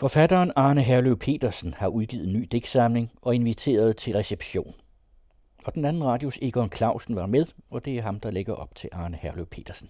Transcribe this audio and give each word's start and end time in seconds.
Forfatteren 0.00 0.52
Arne 0.56 0.82
Herløv 0.82 1.18
Petersen 1.18 1.74
har 1.74 1.88
udgivet 1.88 2.26
en 2.26 2.32
ny 2.32 2.48
digtsamling 2.52 3.10
og 3.22 3.34
inviteret 3.34 3.96
til 3.96 4.14
reception. 4.14 4.74
Og 5.64 5.74
den 5.74 5.84
anden 5.84 6.04
radios 6.04 6.38
Egon 6.42 6.72
Clausen 6.72 7.16
var 7.16 7.26
med, 7.26 7.46
og 7.70 7.84
det 7.84 7.98
er 7.98 8.02
ham, 8.02 8.20
der 8.20 8.30
lægger 8.30 8.52
op 8.52 8.74
til 8.74 8.90
Arne 8.92 9.16
Herløv 9.16 9.46
Petersen. 9.46 9.88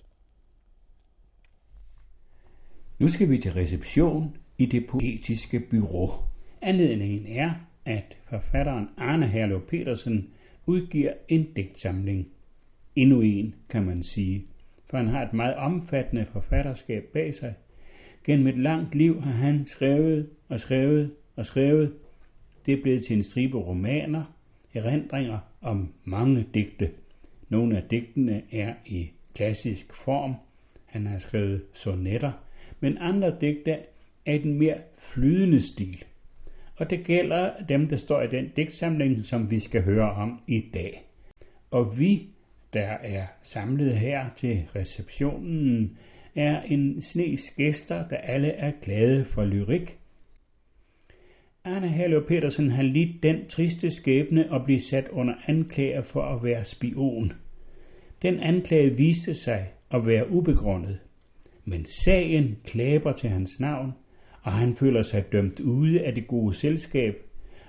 Nu 2.99 3.09
skal 3.09 3.31
vi 3.31 3.39
til 3.39 3.53
reception 3.53 4.37
i 4.59 4.67
det 4.67 4.87
poetiske 4.87 5.61
bureau. 5.61 6.11
Anledningen 6.63 7.37
er, 7.37 7.51
at 7.85 8.17
forfatteren 8.25 8.89
Arne 8.97 9.27
Herløv 9.27 9.67
Petersen 9.67 10.31
udgiver 10.67 11.13
en 11.29 11.53
digtsamling. 11.57 12.29
Endnu 12.97 13.21
en, 13.21 13.55
kan 13.69 13.85
man 13.85 14.03
sige, 14.03 14.47
for 14.91 14.97
han 14.97 15.09
har 15.09 15.23
et 15.23 15.33
meget 15.33 15.55
omfattende 15.55 16.27
forfatterskab 16.33 17.05
bag 17.13 17.35
sig– 17.35 17.55
Gennem 18.29 18.47
et 18.47 18.59
langt 18.59 18.95
liv 18.95 19.23
har 19.23 19.33
han 19.33 19.67
skrevet 19.67 20.29
og 20.49 20.61
skrevet 20.61 21.11
og 21.37 21.47
skrevet. 21.47 21.93
Det 22.67 22.75
er 22.75 22.83
blevet 22.83 23.05
til 23.07 23.17
en 23.17 23.23
stribe 23.23 23.59
romaner, 23.59 24.35
erindringer 24.75 25.39
om 25.61 25.93
mange 26.05 26.47
digte. 26.55 26.91
Nogle 27.49 27.77
af 27.77 27.83
digtene 27.91 28.43
er 28.53 28.75
i 28.87 29.11
klassisk 29.35 29.95
form. 29.95 30.35
Han 30.85 31.07
har 31.07 31.19
skrevet 31.19 31.63
sonetter, 31.75 32.33
men 32.81 32.99
andre 33.01 33.37
digte 33.41 33.77
er 34.27 34.35
i 34.35 34.39
den 34.39 34.55
mere 34.55 34.79
flydende 34.99 35.61
stil. 35.61 36.05
Og 36.77 36.91
det 36.91 37.05
gælder 37.05 37.51
dem, 37.69 37.89
der 37.89 37.97
står 37.97 38.23
i 38.23 38.29
den 38.29 38.51
digtsamling, 38.57 39.25
som 39.25 39.51
vi 39.51 39.61
skal 39.61 39.83
høre 39.83 40.13
om 40.13 40.41
i 40.47 40.65
dag. 40.75 41.05
Og 41.71 41.99
vi, 41.99 42.29
der 42.73 42.89
er 42.91 43.27
samlet 43.43 43.97
her 43.97 44.27
til 44.37 44.65
receptionen, 44.77 45.99
er 46.39 46.63
en 46.63 47.03
snes 47.03 47.51
gæster, 47.57 48.09
der 48.09 48.17
alle 48.17 48.49
er 48.49 48.73
glade 48.83 49.25
for 49.25 49.45
lyrik. 49.45 49.99
Arne 51.65 51.89
Herlev 51.89 52.27
Petersen 52.27 52.71
har 52.71 52.83
lidt 52.83 53.23
den 53.23 53.47
triste 53.49 53.91
skæbne 53.91 54.55
at 54.55 54.65
blive 54.65 54.81
sat 54.81 55.09
under 55.09 55.35
anklager 55.47 56.03
for 56.03 56.23
at 56.23 56.45
være 56.45 56.65
spion. 56.65 57.33
Den 58.23 58.41
anklage 58.41 58.97
viste 58.97 59.35
sig 59.35 59.69
at 59.91 60.07
være 60.07 60.31
ubegrundet, 60.31 60.99
men 61.65 61.87
sagen 62.05 62.57
klæber 62.65 63.13
til 63.13 63.31
hans 63.31 63.61
navn, 63.61 63.93
og 64.43 64.53
han 64.53 64.77
føler 64.77 65.03
sig 65.03 65.33
dømt 65.33 65.61
ude 65.61 66.05
af 66.05 66.15
det 66.15 66.27
gode 66.27 66.55
selskab, 66.55 67.15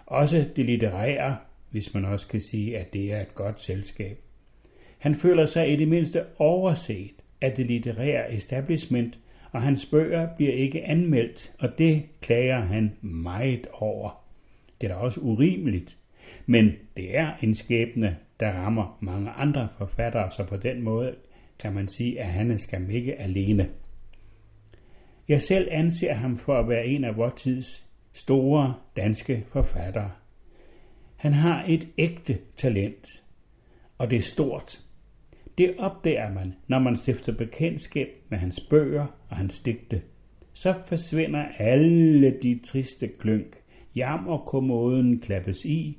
også 0.05 0.45
det 0.55 0.65
litterære, 0.65 1.37
hvis 1.69 1.93
man 1.93 2.05
også 2.05 2.27
kan 2.27 2.41
sige, 2.41 2.77
at 2.77 2.93
det 2.93 3.13
er 3.13 3.21
et 3.21 3.35
godt 3.35 3.61
selskab. 3.61 4.19
Han 4.97 5.15
føler 5.15 5.45
sig 5.45 5.73
i 5.73 5.75
det 5.75 5.87
mindste 5.87 6.23
overset, 6.37 7.18
af 7.41 7.51
det 7.51 7.65
litterære 7.65 8.33
establishment, 8.33 9.17
og 9.51 9.61
hans 9.61 9.85
bøger 9.85 10.27
bliver 10.35 10.53
ikke 10.53 10.83
anmeldt, 10.85 11.55
og 11.59 11.69
det 11.77 12.05
klager 12.21 12.61
han 12.61 12.91
meget 13.01 13.67
over. 13.73 14.25
Det 14.81 14.89
er 14.89 14.93
da 14.93 14.99
også 14.99 15.19
urimeligt, 15.21 15.97
men 16.45 16.71
det 16.97 17.17
er 17.17 17.31
en 17.41 17.55
skæbne, 17.55 18.17
der 18.39 18.51
rammer 18.51 18.97
mange 19.01 19.29
andre 19.29 19.67
forfattere, 19.77 20.31
så 20.31 20.45
på 20.45 20.57
den 20.57 20.81
måde 20.81 21.15
kan 21.59 21.73
man 21.73 21.87
sige, 21.87 22.19
at 22.19 22.27
han 22.27 22.51
er 22.51 22.57
skam 22.57 22.89
ikke 22.89 23.15
alene. 23.15 23.69
Jeg 25.27 25.41
selv 25.41 25.67
anser 25.71 26.13
ham 26.13 26.37
for 26.37 26.59
at 26.59 26.69
være 26.69 26.85
en 26.85 27.03
af 27.03 27.17
vores 27.17 27.41
tids 27.41 27.87
store 28.13 28.73
danske 28.97 29.45
forfattere. 29.51 30.11
Han 31.15 31.33
har 31.33 31.65
et 31.67 31.87
ægte 31.97 32.37
talent, 32.55 33.07
og 33.97 34.09
det 34.09 34.15
er 34.15 34.21
stort. 34.21 34.79
Det 35.59 35.73
opdager 35.77 36.33
man, 36.33 36.53
når 36.67 36.79
man 36.79 36.95
stifter 36.95 37.31
bekendtskab 37.31 38.07
med 38.29 38.37
hans 38.37 38.59
bøger 38.69 39.05
og 39.29 39.37
hans 39.37 39.59
digte. 39.59 40.01
Så 40.53 40.73
forsvinder 40.85 41.45
alle 41.57 42.31
de 42.43 42.59
triste 42.67 43.07
klønk, 43.07 43.57
Jam 43.95 44.27
og 44.27 44.45
kommoden 44.45 45.19
klappes 45.19 45.65
i, 45.65 45.97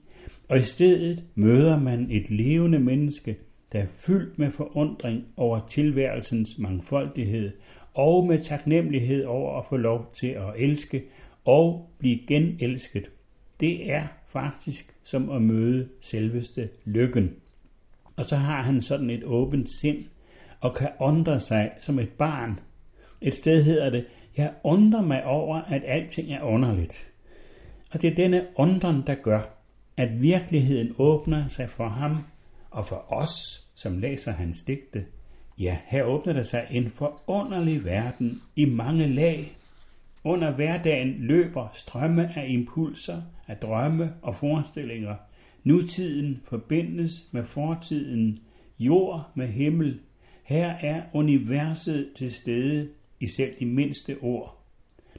og 0.48 0.58
i 0.58 0.62
stedet 0.62 1.24
møder 1.34 1.80
man 1.80 2.10
et 2.10 2.30
levende 2.30 2.78
menneske, 2.78 3.36
der 3.72 3.78
er 3.78 3.86
fyldt 3.86 4.38
med 4.38 4.50
forundring 4.50 5.24
over 5.36 5.60
tilværelsens 5.70 6.48
mangfoldighed, 6.58 7.52
og 7.94 8.26
med 8.26 8.38
taknemmelighed 8.38 9.24
over 9.24 9.58
at 9.58 9.64
få 9.68 9.76
lov 9.76 10.12
til 10.20 10.28
at 10.28 10.52
elske 10.56 11.04
og 11.44 11.90
blive 11.98 12.18
genelsket. 12.26 13.10
Det 13.60 13.92
er 13.92 14.06
faktisk 14.26 14.94
som 15.04 15.30
at 15.30 15.42
møde 15.42 15.88
selveste 16.00 16.68
lykken. 16.84 17.30
Og 18.20 18.26
så 18.26 18.36
har 18.36 18.62
han 18.62 18.82
sådan 18.82 19.10
et 19.10 19.24
åbent 19.24 19.68
sind, 19.80 20.04
og 20.60 20.74
kan 20.74 20.88
undre 20.98 21.40
sig 21.40 21.70
som 21.80 21.98
et 21.98 22.08
barn. 22.08 22.60
Et 23.20 23.34
sted 23.34 23.64
hedder 23.64 23.90
det, 23.90 24.06
jeg 24.36 24.52
undrer 24.64 25.02
mig 25.02 25.24
over, 25.24 25.56
at 25.56 25.82
alting 25.86 26.32
er 26.32 26.42
underligt. 26.42 27.12
Og 27.92 28.02
det 28.02 28.10
er 28.10 28.14
denne 28.14 28.46
undren, 28.56 29.02
der 29.06 29.14
gør, 29.14 29.40
at 29.96 30.22
virkeligheden 30.22 30.94
åbner 30.98 31.48
sig 31.48 31.68
for 31.68 31.88
ham 31.88 32.18
og 32.70 32.86
for 32.86 33.12
os, 33.12 33.30
som 33.74 33.98
læser 33.98 34.32
hans 34.32 34.62
digte. 34.62 35.04
Ja, 35.58 35.78
her 35.86 36.04
åbner 36.04 36.32
der 36.32 36.42
sig 36.42 36.66
en 36.70 36.90
forunderlig 36.90 37.84
verden 37.84 38.42
i 38.56 38.64
mange 38.64 39.06
lag. 39.06 39.56
Under 40.24 40.52
hverdagen 40.52 41.14
løber 41.18 41.68
strømme 41.74 42.38
af 42.38 42.46
impulser, 42.48 43.22
af 43.48 43.56
drømme 43.56 44.12
og 44.22 44.34
forestillinger– 44.34 45.14
Nutiden 45.64 46.40
forbindes 46.44 47.28
med 47.32 47.44
fortiden, 47.44 48.38
jord 48.78 49.32
med 49.34 49.46
himmel. 49.46 50.00
Her 50.44 50.66
er 50.66 51.02
universet 51.12 52.10
til 52.16 52.32
stede 52.32 52.88
i 53.20 53.26
selv 53.26 53.54
de 53.60 53.66
mindste 53.66 54.16
ord. 54.20 54.66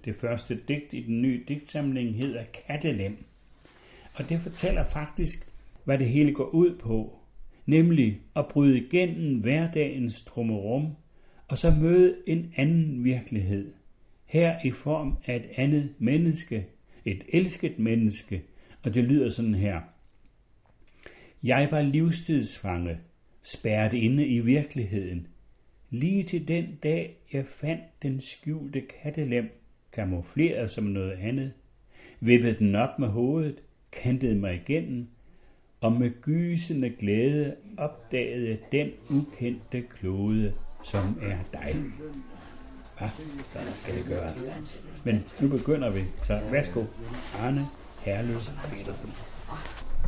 Det 0.05 0.15
første 0.15 0.59
digt 0.67 0.93
i 0.93 1.01
den 1.01 1.21
nye 1.21 1.43
digtsamling 1.47 2.15
hedder 2.15 2.43
Kattelem. 2.43 3.17
Og 4.13 4.29
det 4.29 4.39
fortæller 4.39 4.83
faktisk, 4.83 5.51
hvad 5.83 5.97
det 5.97 6.09
hele 6.09 6.33
går 6.33 6.49
ud 6.49 6.77
på. 6.77 7.19
Nemlig 7.65 8.19
at 8.35 8.47
bryde 8.47 8.77
igennem 8.77 9.39
hverdagens 9.39 10.21
trummerum, 10.21 10.87
og 11.47 11.57
så 11.57 11.75
møde 11.81 12.15
en 12.27 12.53
anden 12.55 13.03
virkelighed. 13.03 13.73
Her 14.25 14.55
i 14.65 14.71
form 14.71 15.17
af 15.25 15.35
et 15.35 15.45
andet 15.55 15.89
menneske, 15.99 16.65
et 17.05 17.23
elsket 17.33 17.79
menneske, 17.79 18.43
og 18.83 18.95
det 18.95 19.03
lyder 19.03 19.29
sådan 19.29 19.55
her. 19.55 19.81
Jeg 21.43 21.67
var 21.71 21.81
livstidsfange, 21.81 22.97
spærret 23.43 23.93
inde 23.93 24.27
i 24.27 24.39
virkeligheden. 24.39 25.27
Lige 25.89 26.23
til 26.23 26.47
den 26.47 26.65
dag, 26.83 27.17
jeg 27.33 27.45
fandt 27.45 27.81
den 28.03 28.21
skjulte 28.21 28.81
kattelem, 28.81 29.49
kamufleret 29.93 30.71
som 30.71 30.83
noget 30.83 31.11
andet, 31.11 31.53
vippede 32.19 32.55
den 32.59 32.75
op 32.75 32.99
med 32.99 33.07
hovedet, 33.07 33.55
kantede 33.91 34.35
mig 34.35 34.55
igennem, 34.55 35.07
og 35.81 35.93
med 35.93 36.21
gysende 36.21 36.89
glæde 36.89 37.55
opdagede 37.77 38.49
jeg 38.49 38.57
den 38.71 38.91
ukendte 39.09 39.81
klode, 39.81 40.53
som 40.83 41.19
er 41.21 41.37
dig. 41.53 41.75
Ja, 43.01 43.09
sådan 43.49 43.75
skal 43.75 43.95
det 43.95 44.05
gøres. 44.05 44.55
Men 45.05 45.23
nu 45.41 45.47
begynder 45.47 45.89
vi, 45.89 46.01
så 46.17 46.41
værsgo, 46.51 46.83
Arne 47.39 47.67
Herløs 47.99 48.51
Petersen. 48.69 49.09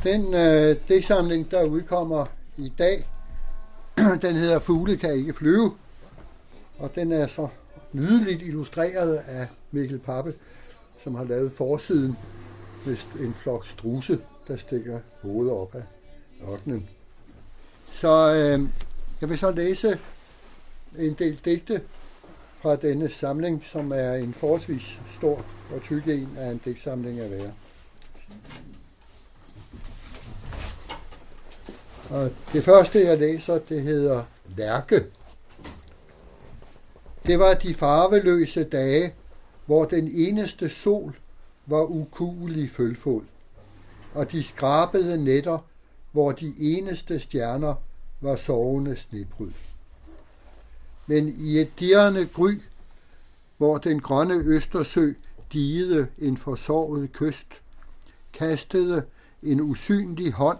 Den 0.03 0.33
øh, 0.33 0.77
digtsamling, 0.87 1.51
der 1.51 1.63
udkommer 1.63 2.25
i 2.57 2.73
dag, 2.77 3.07
den 4.21 4.35
hedder 4.35 4.59
Fugle 4.59 4.97
kan 4.97 5.13
ikke 5.13 5.33
flyve, 5.33 5.73
og 6.79 6.95
den 6.95 7.11
er 7.11 7.27
så 7.27 7.47
nydeligt 7.93 8.41
illustreret 8.41 9.15
af 9.15 9.47
Mikkel 9.71 9.99
Pappe, 9.99 10.33
som 11.03 11.15
har 11.15 11.23
lavet 11.23 11.51
forsiden 11.51 12.17
med 12.85 12.97
en 13.19 13.33
flok 13.33 13.67
struse, 13.67 14.19
der 14.47 14.57
stikker 14.57 14.99
hovedet 15.21 15.53
op 15.53 15.75
af 15.75 15.83
ørkenen. 16.51 16.89
Så 17.91 18.33
øh, 18.33 18.69
jeg 19.21 19.29
vil 19.29 19.37
så 19.37 19.51
læse 19.51 19.99
en 20.97 21.13
del 21.13 21.41
digte 21.45 21.81
fra 22.61 22.75
denne 22.75 23.09
samling, 23.09 23.63
som 23.63 23.91
er 23.91 24.13
en 24.13 24.33
forholdsvis 24.33 24.99
stor 25.17 25.45
og 25.75 25.81
tyk 25.81 26.07
en 26.07 26.29
af 26.37 26.51
en 26.51 26.61
digtsamling 26.65 27.19
at 27.19 27.31
være. 27.31 27.51
Og 32.13 32.31
det 32.53 32.63
første, 32.63 33.05
jeg 33.05 33.17
læser, 33.17 33.57
det 33.57 33.81
hedder 33.81 34.23
Lærke. 34.57 35.05
Det 37.25 37.39
var 37.39 37.53
de 37.53 37.73
farveløse 37.73 38.63
dage, 38.63 39.13
hvor 39.65 39.85
den 39.85 40.11
eneste 40.13 40.69
sol 40.69 41.15
var 41.65 41.83
ukuelig 41.83 42.69
følfod, 42.69 43.21
og 44.13 44.31
de 44.31 44.43
skrabede 44.43 45.23
nætter, 45.23 45.59
hvor 46.11 46.31
de 46.31 46.53
eneste 46.59 47.19
stjerner 47.19 47.75
var 48.21 48.35
sovende 48.35 48.95
snebryd. 48.95 49.51
Men 51.07 51.35
i 51.39 51.59
et 51.59 51.79
dirrende 51.79 52.25
gry, 52.25 52.61
hvor 53.57 53.77
den 53.77 53.99
grønne 53.99 54.35
Østersø 54.35 55.13
digede 55.53 56.07
en 56.17 56.37
forsorget 56.37 57.13
kyst, 57.13 57.47
kastede 58.33 59.03
en 59.43 59.61
usynlig 59.61 60.31
hånd 60.31 60.57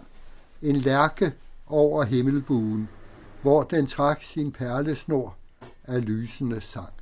en 0.64 0.76
lærke 0.76 1.32
over 1.66 2.04
himmelbuen, 2.04 2.88
hvor 3.42 3.62
den 3.62 3.86
trak 3.86 4.22
sin 4.22 4.52
perlesnor 4.52 5.36
af 5.84 6.06
lysende 6.06 6.60
sang. 6.60 6.92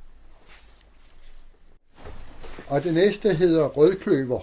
Og 2.67 2.83
det 2.83 2.93
næste 2.93 3.33
hedder 3.33 3.65
rødkløver. 3.65 4.41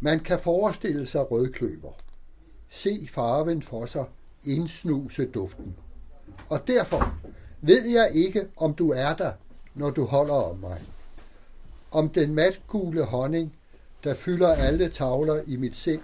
Man 0.00 0.20
kan 0.20 0.38
forestille 0.38 1.06
sig 1.06 1.30
rødkløver. 1.30 1.92
Se 2.70 3.08
farven 3.12 3.62
for 3.62 3.86
sig, 3.86 4.04
indsnuse 4.44 5.26
duften. 5.26 5.76
Og 6.48 6.66
derfor 6.66 7.14
ved 7.60 7.86
jeg 7.86 8.10
ikke, 8.14 8.46
om 8.56 8.74
du 8.74 8.90
er 8.90 9.14
der, 9.14 9.32
når 9.74 9.90
du 9.90 10.04
holder 10.04 10.34
om 10.34 10.56
mig. 10.56 10.82
Om 11.90 12.08
den 12.08 12.34
matgule 12.34 13.04
honning, 13.04 13.54
der 14.04 14.14
fylder 14.14 14.54
alle 14.54 14.88
tavler 14.88 15.42
i 15.46 15.56
mit 15.56 15.76
sind, 15.76 16.00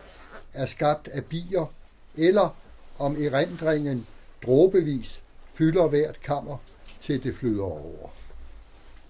er 0.53 0.67
skabt 0.67 1.09
af 1.09 1.25
bier, 1.25 1.73
eller 2.19 2.57
om 2.99 3.23
erindringen 3.25 4.07
dråbevis 4.47 5.23
fylder 5.55 5.89
hvert 5.89 6.21
kammer, 6.21 6.57
til 7.01 7.25
det 7.25 7.35
flyder 7.35 7.63
over. 7.63 8.09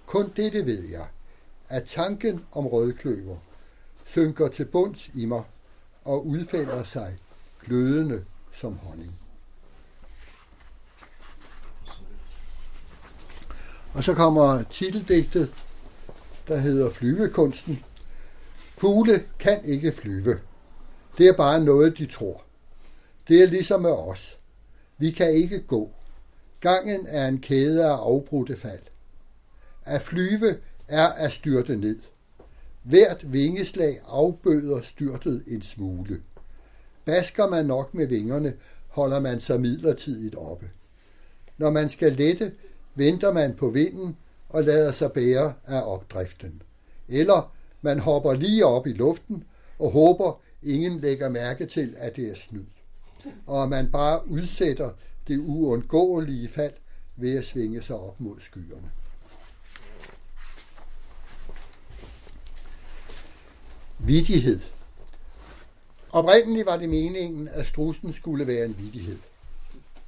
Kun 0.06 0.32
dette 0.37 0.66
ved 0.66 0.88
jeg, 0.88 1.06
at 1.69 1.84
tanken 1.84 2.44
om 2.52 2.66
rødkløver 2.66 3.37
synker 4.05 4.49
til 4.49 4.64
bunds 4.64 5.10
i 5.14 5.25
mig 5.25 5.43
og 6.05 6.26
udfælder 6.26 6.82
sig 6.82 7.19
glødende 7.64 8.25
som 8.52 8.78
honning. 8.78 9.12
Og 13.94 14.05
så 14.05 14.14
kommer 14.14 14.62
titeldigtet, 14.62 15.55
der 16.49 16.56
hedder 16.56 16.90
Flyvekunsten. 16.90 17.84
Fugle 18.76 19.25
kan 19.38 19.64
ikke 19.64 19.93
flyve. 19.93 20.40
Det 21.19 21.28
er 21.28 21.37
bare 21.37 21.60
noget, 21.60 21.99
de 21.99 22.06
tror. 22.06 22.43
Det 23.29 23.43
er 23.43 23.47
ligesom 23.47 23.81
med 23.83 23.91
os. 23.91 24.39
Vi 24.99 25.11
kan 25.11 25.33
ikke 25.33 25.61
gå. 25.61 25.91
Gangen 26.61 27.07
er 27.07 27.29
en 27.29 27.41
kæde 27.41 27.85
af 27.85 27.97
afbrudte 27.97 28.57
fald. 28.57 28.83
At 29.85 30.03
flyve 30.03 30.59
er 30.89 31.07
at 31.07 31.33
styrte 31.33 31.77
ned. 31.77 31.99
Hvert 32.83 33.33
vingeslag 33.33 34.01
afbøder 34.07 34.83
styrtet 34.83 35.45
en 35.47 35.63
smule. 35.63 36.23
Basker 37.05 37.49
man 37.49 37.67
nok 37.67 37.95
med 37.95 38.07
vingerne, 38.07 38.55
holder 38.89 39.21
man 39.21 39.41
sig 39.41 39.61
midlertidigt 39.61 40.35
oppe. 40.35 40.71
Når 41.59 41.71
man 41.71 41.89
skal 41.89 42.13
lette, 42.13 42.53
venter 42.95 43.33
man 43.33 43.57
på 43.57 43.71
vinden 43.71 44.17
og 44.49 44.65
lader 44.65 44.91
sig 44.91 45.13
bære 45.13 45.55
af 45.67 45.83
opdriften. 45.83 46.63
Eller 47.09 47.55
man 47.83 47.99
hopper 47.99 48.35
lige 48.35 48.67
op 48.67 48.87
i 48.87 48.93
luften 48.93 49.45
og 49.79 49.91
håber, 49.91 50.41
ingen 50.63 51.01
lægger 51.01 51.29
mærke 51.29 51.67
til, 51.67 51.95
at 51.99 52.17
det 52.17 52.31
er 52.31 52.35
snyd. 52.35 52.65
Og 53.47 53.69
man 53.69 53.91
bare 53.91 54.29
udsætter 54.29 54.93
det 55.29 55.39
uundgåelige 55.39 56.49
fald 56.49 56.75
ved 57.17 57.39
at 57.39 57.45
svinge 57.45 57.83
sig 57.83 57.97
op 57.97 58.21
mod 58.21 58.41
skyerne. 58.41 58.91
Vidighed. 63.99 64.61
Oprindeligt 66.11 66.67
var 66.67 66.77
det 66.77 66.89
meningen, 66.89 67.49
at 67.49 67.67
strussen 67.67 68.13
skulle 68.13 68.47
være 68.47 68.65
en 68.65 68.79
vidighed. 68.79 69.19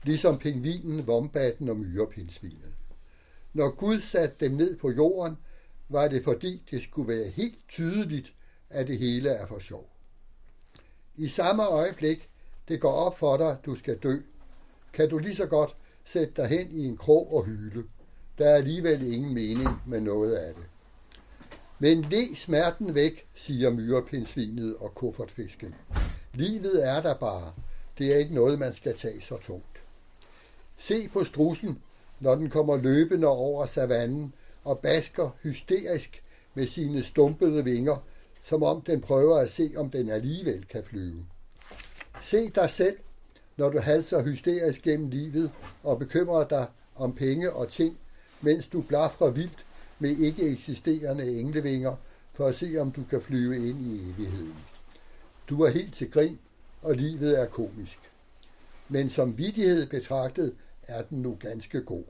Ligesom 0.03 0.39
pingvinen, 0.39 1.07
vombatten 1.07 1.69
og 1.69 1.77
myrepindsvinet. 1.77 2.75
Når 3.53 3.71
Gud 3.71 4.01
satte 4.01 4.37
dem 4.41 4.53
ned 4.53 4.79
på 4.79 4.91
jorden, 4.91 5.37
var 5.89 6.09
det 6.09 6.25
fordi 6.25 6.63
det 6.71 6.83
skulle 6.83 7.09
være 7.09 7.29
helt 7.29 7.59
tydeligt, 7.69 8.33
at 8.71 8.87
det 8.89 8.99
hele 8.99 9.29
er 9.29 9.47
for 9.47 9.59
sjov. 9.59 9.91
I 11.17 11.29
samme 11.29 11.67
øjeblik, 11.67 12.29
det 12.71 12.81
går 12.81 12.93
op 12.93 13.19
for 13.19 13.37
dig, 13.37 13.57
du 13.67 13.75
skal 13.75 13.99
dø, 13.99 14.17
kan 14.93 15.09
du 15.09 15.19
lige 15.19 15.35
så 15.35 15.47
godt 15.47 15.77
sætte 16.05 16.35
dig 16.37 16.47
hen 16.47 16.69
i 16.71 16.85
en 16.85 16.97
krog 16.97 17.35
og 17.35 17.45
hyle. 17.45 17.85
Der 18.39 18.49
er 18.49 18.55
alligevel 18.55 19.13
ingen 19.13 19.35
mening 19.35 19.69
med 19.87 20.01
noget 20.01 20.35
af 20.35 20.55
det. 20.55 20.65
Men 21.79 22.03
le 22.03 22.37
smerten 22.37 22.95
væk, 22.95 23.27
siger 23.35 23.71
myrepindsvinet 23.71 24.77
og 24.77 24.95
kuffertfisken. 24.95 25.75
Livet 26.35 26.89
er 26.89 27.03
der 27.03 27.15
bare. 27.15 27.53
Det 27.99 28.15
er 28.15 28.17
ikke 28.17 28.35
noget, 28.35 28.59
man 28.59 28.75
skal 28.75 28.97
tage 28.97 29.21
så 29.21 29.37
tungt. 29.37 29.83
Se 30.77 31.09
på 31.09 31.25
strussen, 31.25 31.83
når 32.21 32.35
den 32.35 32.51
kommer 32.51 32.77
løbende 32.77 33.27
over 33.27 33.67
savannen 33.67 34.35
og 34.65 34.79
basker 34.79 35.31
hysterisk 35.43 36.23
med 36.55 36.67
sine 36.67 37.03
stumpede 37.03 37.65
vinger, 37.65 37.97
som 38.45 38.63
om 38.63 38.81
den 38.81 39.01
prøver 39.01 39.37
at 39.37 39.51
se, 39.51 39.73
om 39.77 39.91
den 39.91 40.11
alligevel 40.11 40.65
kan 40.65 40.85
flyve. 40.85 41.27
Se 42.21 42.49
dig 42.49 42.71
selv, 42.71 42.99
når 43.57 43.71
du 43.71 43.79
halser 43.79 44.23
hysterisk 44.23 44.83
gennem 44.83 45.11
livet 45.11 45.53
og 45.83 45.99
bekymrer 45.99 46.49
dig 46.49 46.67
om 46.97 47.15
penge 47.15 47.53
og 47.53 47.69
ting, 47.69 47.99
mens 48.41 48.69
du 48.69 48.83
blafrer 48.83 49.31
vildt 49.31 49.67
med 49.99 50.11
ikke 50.11 50.43
eksisterende 50.43 51.39
englevinger 51.39 51.97
for 52.33 52.47
at 52.47 52.55
se, 52.55 52.79
om 52.79 52.93
du 52.93 53.05
kan 53.11 53.21
flyve 53.21 53.69
ind 53.69 53.87
i 53.87 54.11
evigheden. 54.11 54.57
Du 55.49 55.63
er 55.63 55.71
helt 55.71 55.95
til 55.95 56.11
grin, 56.11 56.39
og 56.83 56.95
livet 56.95 57.41
er 57.41 57.47
komisk. 57.47 57.99
Men 58.89 59.09
som 59.09 59.39
vidighed 59.39 59.87
betragtet 59.87 60.55
er 60.83 61.03
den 61.03 61.23
nu 61.23 61.37
ganske 61.41 61.81
god. 61.81 62.05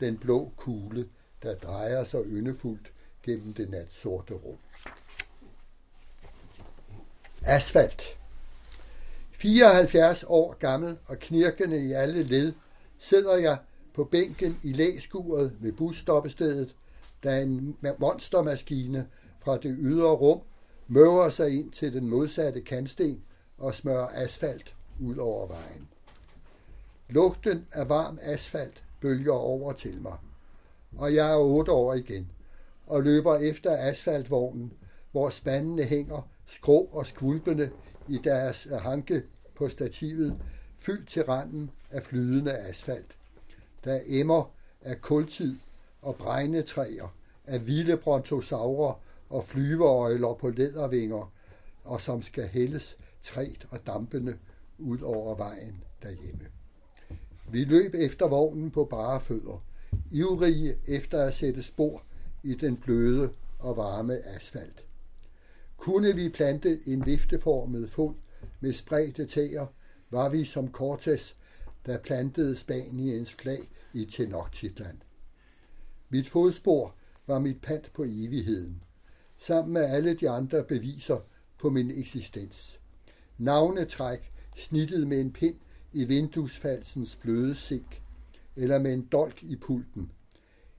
Den 0.00 0.18
blå 0.18 0.52
kugle, 0.56 1.08
der 1.42 1.54
drejer 1.54 2.04
sig 2.04 2.24
yndefuldt 2.26 2.92
gennem 3.22 3.54
det 3.54 3.70
natsorte 3.70 4.34
rum. 4.34 4.58
Asfalt. 7.42 8.02
74 9.38 10.24
år 10.28 10.56
gammel 10.58 10.98
og 11.06 11.18
knirkende 11.18 11.84
i 11.84 11.92
alle 11.92 12.22
led, 12.22 12.52
sidder 12.98 13.36
jeg 13.36 13.58
på 13.94 14.04
bænken 14.04 14.60
i 14.62 14.72
læskuret 14.72 15.56
ved 15.60 15.72
busstoppestedet, 15.72 16.74
da 17.24 17.42
en 17.42 17.76
monstermaskine 17.98 19.06
fra 19.40 19.56
det 19.56 19.76
ydre 19.78 20.10
rum 20.10 20.40
møver 20.88 21.28
sig 21.28 21.58
ind 21.58 21.70
til 21.70 21.92
den 21.92 22.08
modsatte 22.08 22.60
kantsten 22.60 23.22
og 23.58 23.74
smører 23.74 24.08
asfalt 24.14 24.74
ud 25.00 25.16
over 25.16 25.46
vejen. 25.46 25.88
Lugten 27.08 27.66
af 27.72 27.88
varm 27.88 28.18
asfalt 28.22 28.82
bølger 29.00 29.32
over 29.32 29.72
til 29.72 30.00
mig, 30.00 30.16
og 30.96 31.14
jeg 31.14 31.32
er 31.32 31.36
otte 31.36 31.72
år 31.72 31.94
igen 31.94 32.30
og 32.86 33.02
løber 33.02 33.36
efter 33.36 33.76
asfaltvognen, 33.76 34.72
hvor 35.12 35.30
spandene 35.30 35.82
hænger 35.82 36.28
skrå 36.46 36.88
og 36.92 37.06
skvulpende 37.06 37.70
i 38.08 38.18
deres 38.24 38.68
hanke 38.80 39.22
på 39.54 39.68
stativet, 39.68 40.36
fyldt 40.78 41.08
til 41.08 41.22
randen 41.22 41.70
af 41.90 42.02
flydende 42.02 42.58
asfalt. 42.58 43.16
Der 43.84 44.00
emmer 44.06 44.50
af 44.82 45.00
kultid 45.00 45.56
og 46.02 46.16
brændetræer, 46.16 47.14
af 47.46 47.66
vilde 47.66 47.96
brontosaurer 47.96 49.00
og 49.30 49.44
flyveøjler 49.44 50.34
på 50.34 50.50
lædervinger, 50.50 51.32
og 51.84 52.00
som 52.00 52.22
skal 52.22 52.48
hældes 52.48 52.96
træt 53.22 53.66
og 53.70 53.86
dampende 53.86 54.36
ud 54.78 55.00
over 55.00 55.34
vejen 55.34 55.84
derhjemme. 56.02 56.46
Vi 57.48 57.64
løb 57.64 57.94
efter 57.94 58.28
vognen 58.28 58.70
på 58.70 58.84
bare 58.84 59.20
fødder, 59.20 59.64
ivrige 60.10 60.76
efter 60.86 61.22
at 61.22 61.34
sætte 61.34 61.62
spor 61.62 62.02
i 62.42 62.54
den 62.54 62.76
bløde 62.76 63.30
og 63.58 63.76
varme 63.76 64.26
asfalt. 64.26 64.84
Kunne 65.76 66.14
vi 66.14 66.28
plante 66.28 66.80
en 66.86 67.06
vifteformet 67.06 67.90
fod 67.90 68.14
med 68.60 68.72
spredte 68.72 69.26
tæer, 69.26 69.66
var 70.10 70.28
vi 70.28 70.44
som 70.44 70.72
Cortes, 70.72 71.36
der 71.86 71.98
plantede 71.98 72.56
Spaniens 72.56 73.32
flag 73.32 73.68
i 73.92 74.04
Tenochtitlan. 74.04 75.02
Mit 76.08 76.28
fodspor 76.28 76.94
var 77.26 77.38
mit 77.38 77.60
pant 77.60 77.92
på 77.92 78.04
evigheden, 78.04 78.82
sammen 79.38 79.72
med 79.72 79.82
alle 79.82 80.14
de 80.14 80.30
andre 80.30 80.64
beviser 80.64 81.18
på 81.58 81.70
min 81.70 81.90
eksistens. 81.90 82.80
Navnetræk 83.38 84.32
snittet 84.56 85.06
med 85.06 85.20
en 85.20 85.32
pind 85.32 85.56
i 85.92 86.04
vinduesfalsens 86.04 87.16
bløde 87.16 87.54
sink, 87.54 88.02
eller 88.56 88.78
med 88.78 88.92
en 88.92 89.08
dolk 89.12 89.42
i 89.42 89.56
pulten. 89.56 90.10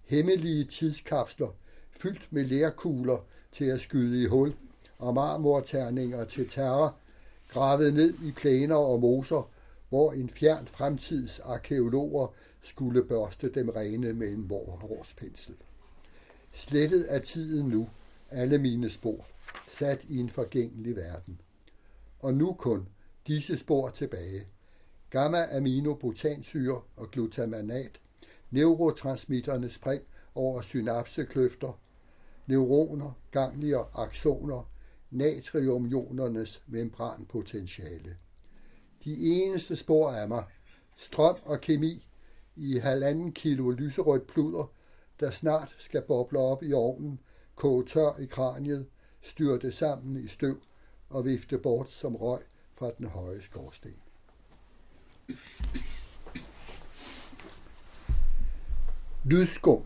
Hemmelige 0.03 0.63
tidskapsler, 0.63 1.55
fyldt 1.91 2.27
med 2.31 2.45
lærkugler 2.45 3.25
til 3.51 3.65
at 3.65 3.79
skyde 3.79 4.21
i 4.21 4.25
hul, 4.25 4.53
og 4.99 5.13
marmorterninger 5.13 6.25
til 6.25 6.49
terror, 6.49 6.95
gravet 7.49 7.93
ned 7.93 8.13
i 8.23 8.31
plæner 8.31 8.75
og 8.75 8.99
moser, 8.99 9.49
hvor 9.89 10.11
en 10.11 10.29
fjern 10.29 10.67
fremtids 10.67 11.39
arkeologer 11.39 12.27
skulle 12.61 13.03
børste 13.03 13.49
dem 13.49 13.69
rene 13.69 14.13
med 14.13 14.27
en 14.27 14.47
hårspensel. 14.49 15.55
Slettet 16.51 17.03
af 17.03 17.21
tiden 17.21 17.67
nu, 17.67 17.89
alle 18.31 18.57
mine 18.57 18.89
spor, 18.89 19.25
sat 19.69 20.05
i 20.09 20.17
en 20.17 20.29
forgængelig 20.29 20.95
verden. 20.95 21.41
Og 22.19 22.33
nu 22.33 22.53
kun 22.53 22.87
disse 23.27 23.57
spor 23.57 23.89
tilbage. 23.89 24.47
Gamma-aminobutansyre 25.09 26.81
og 26.95 27.11
glutamanat, 27.11 27.91
neurotransmitterne 28.51 29.69
spring 29.69 30.03
over 30.35 30.61
synapsekløfter, 30.61 31.79
neuroner, 32.47 33.11
ganglier, 33.31 33.99
aksoner, 33.99 34.69
natriumionernes 35.11 36.63
membranpotentiale. 36.67 38.17
De 39.03 39.31
eneste 39.31 39.75
spor 39.75 40.11
af 40.11 40.27
mig, 40.27 40.43
strøm 40.97 41.35
og 41.43 41.61
kemi 41.61 42.09
i 42.55 42.77
halvanden 42.77 43.31
kilo 43.31 43.71
lyserødt 43.71 44.27
pluder, 44.27 44.71
der 45.19 45.31
snart 45.31 45.75
skal 45.77 46.01
boble 46.01 46.39
op 46.39 46.63
i 46.63 46.73
ovnen 46.73 47.19
koge 47.55 47.85
tør 47.85 48.17
i 48.19 48.25
kraniet, 48.25 48.85
styrte 49.21 49.71
sammen 49.71 50.23
i 50.23 50.27
støv 50.27 50.61
og 51.09 51.25
vifte 51.25 51.57
bort 51.57 51.91
som 51.91 52.15
røg 52.15 52.41
fra 52.73 52.91
den 52.97 53.07
høje 53.07 53.41
skorsten. 53.41 53.93
Lydskum. 59.25 59.83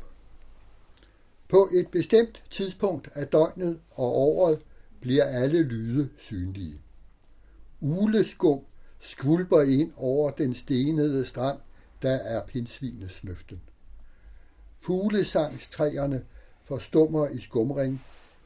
På 1.47 1.69
et 1.73 1.91
bestemt 1.91 2.43
tidspunkt 2.49 3.09
af 3.13 3.27
døgnet 3.27 3.79
og 3.91 4.17
året 4.17 4.61
bliver 5.01 5.25
alle 5.25 5.63
lyde 5.63 6.09
synlige. 6.17 6.81
Uleskum 7.81 8.59
skvulper 8.99 9.61
ind 9.61 9.91
over 9.97 10.31
den 10.31 10.53
stenede 10.53 11.25
strand, 11.25 11.59
der 12.01 12.11
er 12.11 12.45
pinsvinesnøften. 12.45 13.61
Fuglesangstræerne 14.79 16.25
forstummer 16.63 17.27
i 17.27 17.39
skumring, 17.39 18.01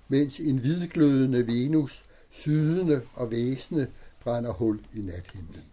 mens 0.08 0.40
en 0.40 0.58
hvidglødende 0.58 1.48
Venus, 1.48 2.04
sydende 2.30 3.02
og 3.14 3.32
væsende, 3.32 3.88
brænder 4.20 4.52
hul 4.52 4.80
i 4.94 5.00
nathimlen. 5.00 5.64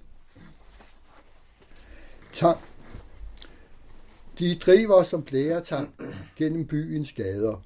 Tang. 2.32 2.58
De 4.38 4.54
driver 4.54 5.02
som 5.02 5.22
plæretang 5.22 5.94
gennem 6.36 6.66
byens 6.66 7.12
gader. 7.12 7.62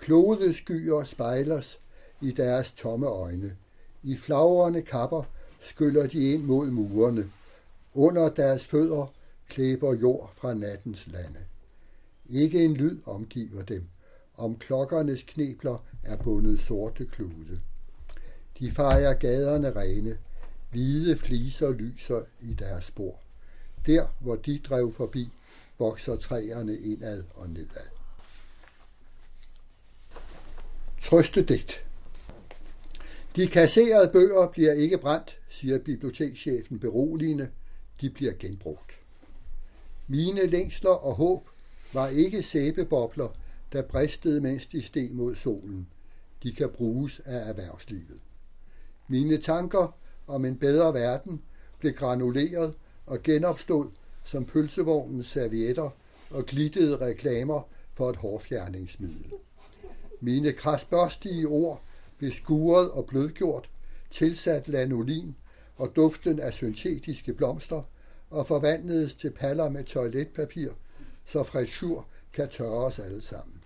Klodeskyer 0.00 1.04
spejlers 1.04 1.80
i 2.20 2.32
deres 2.32 2.72
tomme 2.72 3.06
øjne. 3.06 3.56
I 4.02 4.16
flagrende 4.16 4.82
kapper 4.82 5.22
skyller 5.60 6.06
de 6.06 6.32
ind 6.32 6.42
mod 6.44 6.70
murene. 6.70 7.30
Under 7.94 8.28
deres 8.28 8.66
fødder 8.66 9.12
klæber 9.48 9.94
jord 9.94 10.30
fra 10.34 10.54
nattens 10.54 11.06
lande. 11.06 11.40
Ikke 12.28 12.64
en 12.64 12.74
lyd 12.74 12.98
omgiver 13.06 13.62
dem. 13.62 13.84
Om 14.36 14.56
klokkernes 14.56 15.22
knebler 15.22 15.84
er 16.02 16.16
bundet 16.16 16.60
sorte 16.60 17.06
klude. 17.06 17.60
De 18.58 18.70
fejrer 18.70 19.14
gaderne 19.14 19.70
rene. 19.70 20.18
Hvide 20.70 21.16
fliser 21.16 21.70
lyser 21.70 22.22
i 22.40 22.52
deres 22.52 22.84
spor. 22.84 23.20
Der, 23.86 24.06
hvor 24.20 24.36
de 24.36 24.58
drev 24.58 24.92
forbi, 24.92 25.28
vokser 25.78 26.16
træerne 26.16 26.78
indad 26.78 27.24
og 27.34 27.48
nedad. 27.48 27.88
Trøstedigt. 31.02 31.84
De 33.36 33.46
kasserede 33.46 34.10
bøger 34.12 34.46
bliver 34.46 34.72
ikke 34.72 34.98
brændt, 34.98 35.38
siger 35.48 35.78
bibliotekschefen 35.78 36.78
beroligende. 36.78 37.48
De 38.00 38.10
bliver 38.10 38.32
genbrugt. 38.38 38.92
Mine 40.08 40.46
længsler 40.46 40.90
og 40.90 41.14
håb 41.14 41.48
var 41.94 42.08
ikke 42.08 42.42
sæbebobler, 42.42 43.28
der 43.72 43.82
bristede, 43.82 44.40
mens 44.40 44.66
de 44.66 44.82
steg 44.82 45.10
mod 45.12 45.34
solen. 45.34 45.86
De 46.42 46.52
kan 46.52 46.70
bruges 46.70 47.20
af 47.24 47.48
erhvervslivet. 47.48 48.20
Mine 49.08 49.38
tanker 49.38 49.96
om 50.26 50.44
en 50.44 50.56
bedre 50.56 50.94
verden 50.94 51.42
blev 51.78 51.92
granuleret 51.92 52.74
og 53.06 53.22
genopstod 53.22 53.90
som 54.24 54.44
pølsevognens 54.44 55.26
servietter 55.26 55.90
og 56.30 56.46
glittede 56.46 56.96
reklamer 56.96 57.62
for 57.94 58.10
et 58.10 58.16
hårfjerningsmiddel. 58.16 59.32
Mine 60.20 60.52
krasbørstige 60.52 61.48
ord 61.48 61.82
blev 62.20 62.32
skuret 62.32 62.90
og 62.90 63.06
blødgjort, 63.06 63.70
tilsat 64.10 64.68
lanolin 64.68 65.36
og 65.76 65.96
duften 65.96 66.40
af 66.40 66.52
syntetiske 66.52 67.32
blomster 67.32 67.82
og 68.30 68.46
forvandledes 68.46 69.14
til 69.14 69.30
paller 69.30 69.68
med 69.68 69.84
toiletpapir, 69.84 70.70
så 71.26 71.42
frisur 71.42 72.06
kan 72.32 72.48
tørre 72.48 72.84
os 72.84 72.98
alle 72.98 73.20
sammen. 73.20 73.62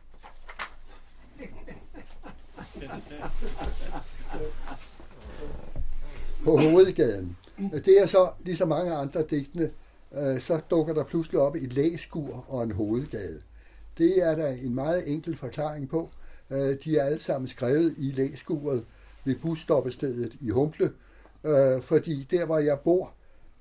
På 6.44 6.56
hovedgaden. 6.56 7.36
Det 7.72 8.02
er 8.02 8.06
så, 8.06 8.30
ligesom 8.44 8.68
mange 8.68 8.92
andre 8.92 9.22
digtene, 9.22 9.70
øh, 10.12 10.40
så 10.40 10.60
dukker 10.70 10.94
der 10.94 11.04
pludselig 11.04 11.40
op 11.40 11.54
et 11.54 11.72
læskur 11.72 12.44
og 12.48 12.62
en 12.62 12.72
hovedgade. 12.72 13.40
Det 13.98 14.22
er 14.22 14.34
der 14.36 14.48
en 14.48 14.74
meget 14.74 15.12
enkel 15.12 15.36
forklaring 15.36 15.88
på. 15.88 16.10
Øh, 16.50 16.76
de 16.84 16.98
er 16.98 17.04
alle 17.04 17.18
sammen 17.18 17.48
skrevet 17.48 17.94
i 17.98 18.10
læskuret 18.10 18.84
ved 19.24 19.36
busstoppestedet 19.42 20.36
i 20.40 20.50
Humble, 20.50 20.92
øh, 21.44 21.82
fordi 21.82 22.26
der, 22.30 22.46
hvor 22.46 22.58
jeg 22.58 22.80
bor, 22.80 23.14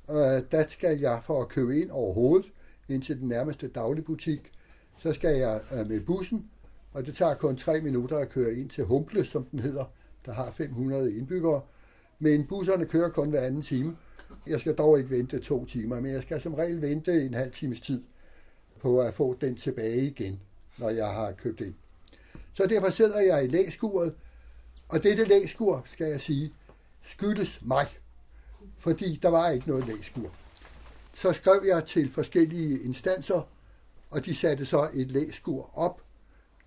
øh, 0.09 0.43
der 0.51 0.67
skal 0.67 0.99
jeg 0.99 1.21
for 1.25 1.41
at 1.41 1.47
købe 1.47 1.79
ind 1.81 1.91
overhovedet, 1.91 2.51
ind 2.89 3.01
til 3.01 3.19
den 3.19 3.27
nærmeste 3.27 3.67
dagligbutik, 3.67 4.51
så 4.99 5.13
skal 5.13 5.37
jeg 5.37 5.61
øh, 5.73 5.87
med 5.87 5.99
bussen, 5.99 6.49
og 6.93 7.05
det 7.05 7.15
tager 7.15 7.33
kun 7.33 7.57
tre 7.57 7.81
minutter 7.81 8.17
at 8.17 8.29
køre 8.29 8.53
ind 8.53 8.69
til 8.69 8.83
Humble, 8.83 9.25
som 9.25 9.45
den 9.45 9.59
hedder, 9.59 9.85
der 10.25 10.31
har 10.33 10.51
500 10.51 11.13
indbyggere. 11.13 11.61
Men 12.19 12.47
busserne 12.47 12.85
kører 12.85 13.09
kun 13.09 13.29
hver 13.29 13.41
anden 13.41 13.61
time. 13.61 13.97
Jeg 14.47 14.59
skal 14.59 14.75
dog 14.75 14.97
ikke 14.97 15.09
vente 15.09 15.39
to 15.39 15.65
timer, 15.65 15.99
men 15.99 16.11
jeg 16.11 16.21
skal 16.21 16.41
som 16.41 16.53
regel 16.53 16.81
vente 16.81 17.25
en 17.25 17.33
halv 17.33 17.51
times 17.51 17.81
tid 17.81 18.03
på 18.79 19.01
at 19.01 19.13
få 19.13 19.37
den 19.41 19.55
tilbage 19.55 20.05
igen, 20.05 20.39
når 20.77 20.89
jeg 20.89 21.07
har 21.07 21.31
købt 21.31 21.61
ind. 21.61 21.73
Så 22.53 22.67
derfor 22.67 22.89
sidder 22.89 23.19
jeg 23.19 23.43
i 23.43 23.47
læskuret, 23.47 24.13
og 24.89 25.03
dette 25.03 25.23
læskur, 25.23 25.83
skal 25.85 26.07
jeg 26.07 26.21
sige, 26.21 26.53
skyldes 27.03 27.59
mig, 27.61 27.87
fordi 28.79 29.19
der 29.21 29.29
var 29.29 29.49
ikke 29.49 29.67
noget 29.67 29.87
læskur. 29.87 30.31
Så 31.13 31.33
skrev 31.33 31.63
jeg 31.65 31.85
til 31.85 32.11
forskellige 32.11 32.79
instanser, 32.79 33.41
og 34.09 34.25
de 34.25 34.35
satte 34.35 34.65
så 34.65 34.89
et 34.93 35.11
læskur 35.11 35.69
op, 35.73 36.01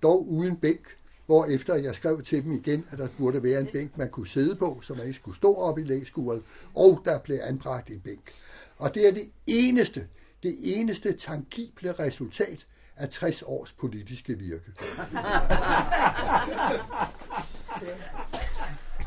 dog 0.02 0.28
uden 0.28 0.56
bænk, 0.56 0.96
hvor 1.26 1.44
efter 1.44 1.74
jeg 1.74 1.94
skrev 1.94 2.22
til 2.22 2.44
dem 2.44 2.52
igen, 2.52 2.86
at 2.90 2.98
der 2.98 3.08
burde 3.18 3.42
være 3.42 3.60
en 3.60 3.66
bænk, 3.72 3.98
man 3.98 4.10
kunne 4.10 4.26
sidde 4.28 4.56
på, 4.56 4.80
så 4.82 4.94
man 4.94 5.06
ikke 5.06 5.16
skulle 5.16 5.36
stå 5.36 5.54
op 5.54 5.78
i 5.78 5.82
læskuret, 5.82 6.42
og 6.74 7.02
der 7.04 7.18
blev 7.18 7.38
anbragt 7.42 7.90
en 7.90 8.00
bænk. 8.00 8.32
Og 8.76 8.94
det 8.94 9.08
er 9.08 9.12
det 9.12 9.30
eneste, 9.46 10.08
det 10.42 10.56
eneste 10.62 11.12
tangible 11.12 11.92
resultat 11.92 12.66
af 12.96 13.08
60 13.08 13.42
års 13.42 13.72
politiske 13.72 14.38
virke. 14.38 14.72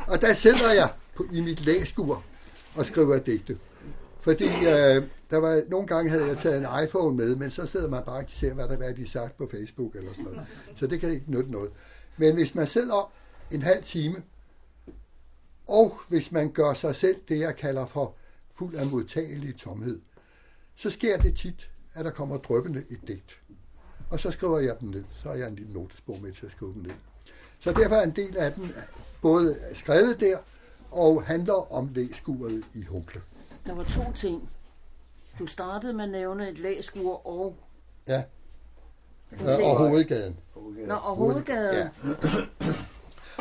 og 0.08 0.22
der 0.22 0.34
sidder 0.34 0.74
jeg 0.74 0.94
på, 1.16 1.26
i 1.32 1.42
mit 1.42 1.66
læskur 1.66 2.24
og 2.76 2.86
skriver 2.86 3.20
digte. 3.20 3.58
Fordi 4.22 4.46
øh, 4.46 5.04
der 5.30 5.38
var, 5.38 5.64
nogle 5.70 5.88
gange 5.88 6.12
havde 6.12 6.26
jeg 6.26 6.38
taget 6.38 6.58
en 6.58 6.68
iPhone 6.84 7.18
med, 7.18 7.36
men 7.36 7.52
så 7.52 7.66
sidder 7.66 7.90
man 7.90 8.04
bare 8.06 8.18
og 8.18 8.26
ser, 8.28 8.54
hvad 8.54 8.68
der 8.68 8.78
er, 8.78 8.94
de 8.94 9.08
sagt 9.08 9.38
på 9.38 9.48
Facebook 9.52 9.96
eller 9.96 10.12
sådan 10.12 10.24
noget. 10.24 10.48
Så 10.76 10.88
det 10.88 11.00
kan 11.00 11.10
ikke 11.10 11.32
nytte 11.32 11.52
noget. 11.52 11.72
Men 12.18 12.34
hvis 12.36 12.56
man 12.56 12.68
sidder 12.68 13.12
en 13.52 13.62
halv 13.62 13.84
time, 13.84 14.24
og 15.68 16.00
hvis 16.08 16.32
man 16.32 16.52
gør 16.52 16.74
sig 16.74 16.96
selv 16.96 17.16
det, 17.28 17.40
jeg 17.40 17.56
kalder 17.56 17.86
for 17.86 18.16
fuld 18.54 18.76
af 18.76 18.86
modtagelig 18.86 19.56
tomhed, 19.58 20.00
så 20.76 20.90
sker 20.90 21.18
det 21.18 21.36
tit, 21.36 21.70
at 21.94 22.06
der 22.06 22.12
kommer 22.12 22.38
drøbende 22.38 22.84
et 22.90 23.00
digt. 23.08 23.40
Og 24.10 24.20
så 24.20 24.32
skriver 24.32 24.60
jeg 24.60 24.76
dem 24.80 24.90
ned. 24.90 25.04
Så 25.24 25.30
har 25.30 25.36
jeg 25.36 25.48
en 25.48 25.56
lille 25.56 25.74
notesbog 25.74 26.22
med 26.22 26.34
til 26.34 26.46
at 26.46 26.52
skrive 26.52 26.74
dem 26.74 26.82
ned. 26.82 26.92
Så 27.60 27.72
derfor 27.72 27.96
er 27.96 28.04
en 28.04 28.16
del 28.16 28.38
af 28.38 28.54
dem 28.54 28.74
både 29.22 29.58
skrevet 29.74 30.20
der, 30.20 30.38
og 30.92 31.24
handler 31.24 31.74
om 31.74 31.90
læskuret 31.94 32.64
i 32.74 32.84
Humble. 32.84 33.22
Der 33.66 33.74
var 33.74 33.84
to 33.84 34.12
ting. 34.16 34.50
Du 35.40 35.46
startede 35.46 35.94
med 35.94 36.04
at 36.04 36.10
nævne 36.10 36.50
et 36.50 36.60
læskur 36.60 37.28
og... 37.28 37.56
Ja. 38.08 38.24
Øh, 39.32 39.58
og 39.64 39.78
hovedgaden. 39.78 40.38
Nå, 40.88 40.94
og 40.94 41.16
hovedgaden. 41.16 41.90
Ja. 42.04 42.08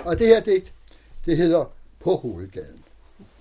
og 0.07 0.19
det 0.19 0.27
her 0.27 0.41
digt, 0.41 0.75
det 1.25 1.37
hedder 1.37 1.65
På 2.01 2.17
hovedgaden. 2.17 2.85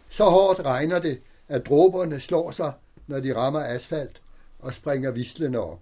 Så 0.09 0.23
hårdt 0.23 0.59
regner 0.59 0.99
det, 0.99 1.21
at 1.47 1.65
dråberne 1.65 2.19
slår 2.19 2.51
sig, 2.51 2.73
når 3.07 3.19
de 3.19 3.35
rammer 3.35 3.59
asfalt 3.59 4.21
og 4.59 4.73
springer 4.73 5.11
vislende 5.11 5.59
op. 5.59 5.79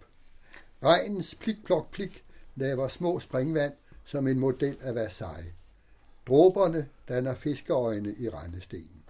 Regnens 0.84 1.36
plik 1.36 1.64
plok 1.66 1.92
plik 1.92 2.24
laver 2.56 2.88
små 2.88 3.20
springvand 3.20 3.74
som 4.06 4.28
en 4.28 4.40
model 4.40 4.78
af 4.82 4.96
Versailles. 4.96 5.54
Dråberne 6.28 6.88
danner 7.08 7.36
fiskeøjne 7.36 8.16
i 8.20 8.30
rendestenen. 8.30 9.04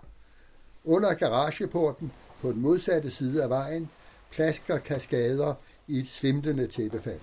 Under 0.83 1.13
garageporten 1.13 2.11
på 2.41 2.51
den 2.51 2.61
modsatte 2.61 3.11
side 3.11 3.43
af 3.43 3.49
vejen 3.49 3.89
plasker 4.31 4.77
kaskader 4.77 5.53
i 5.87 5.99
et 5.99 6.07
svimlende 6.07 6.67
tæppefald. 6.67 7.21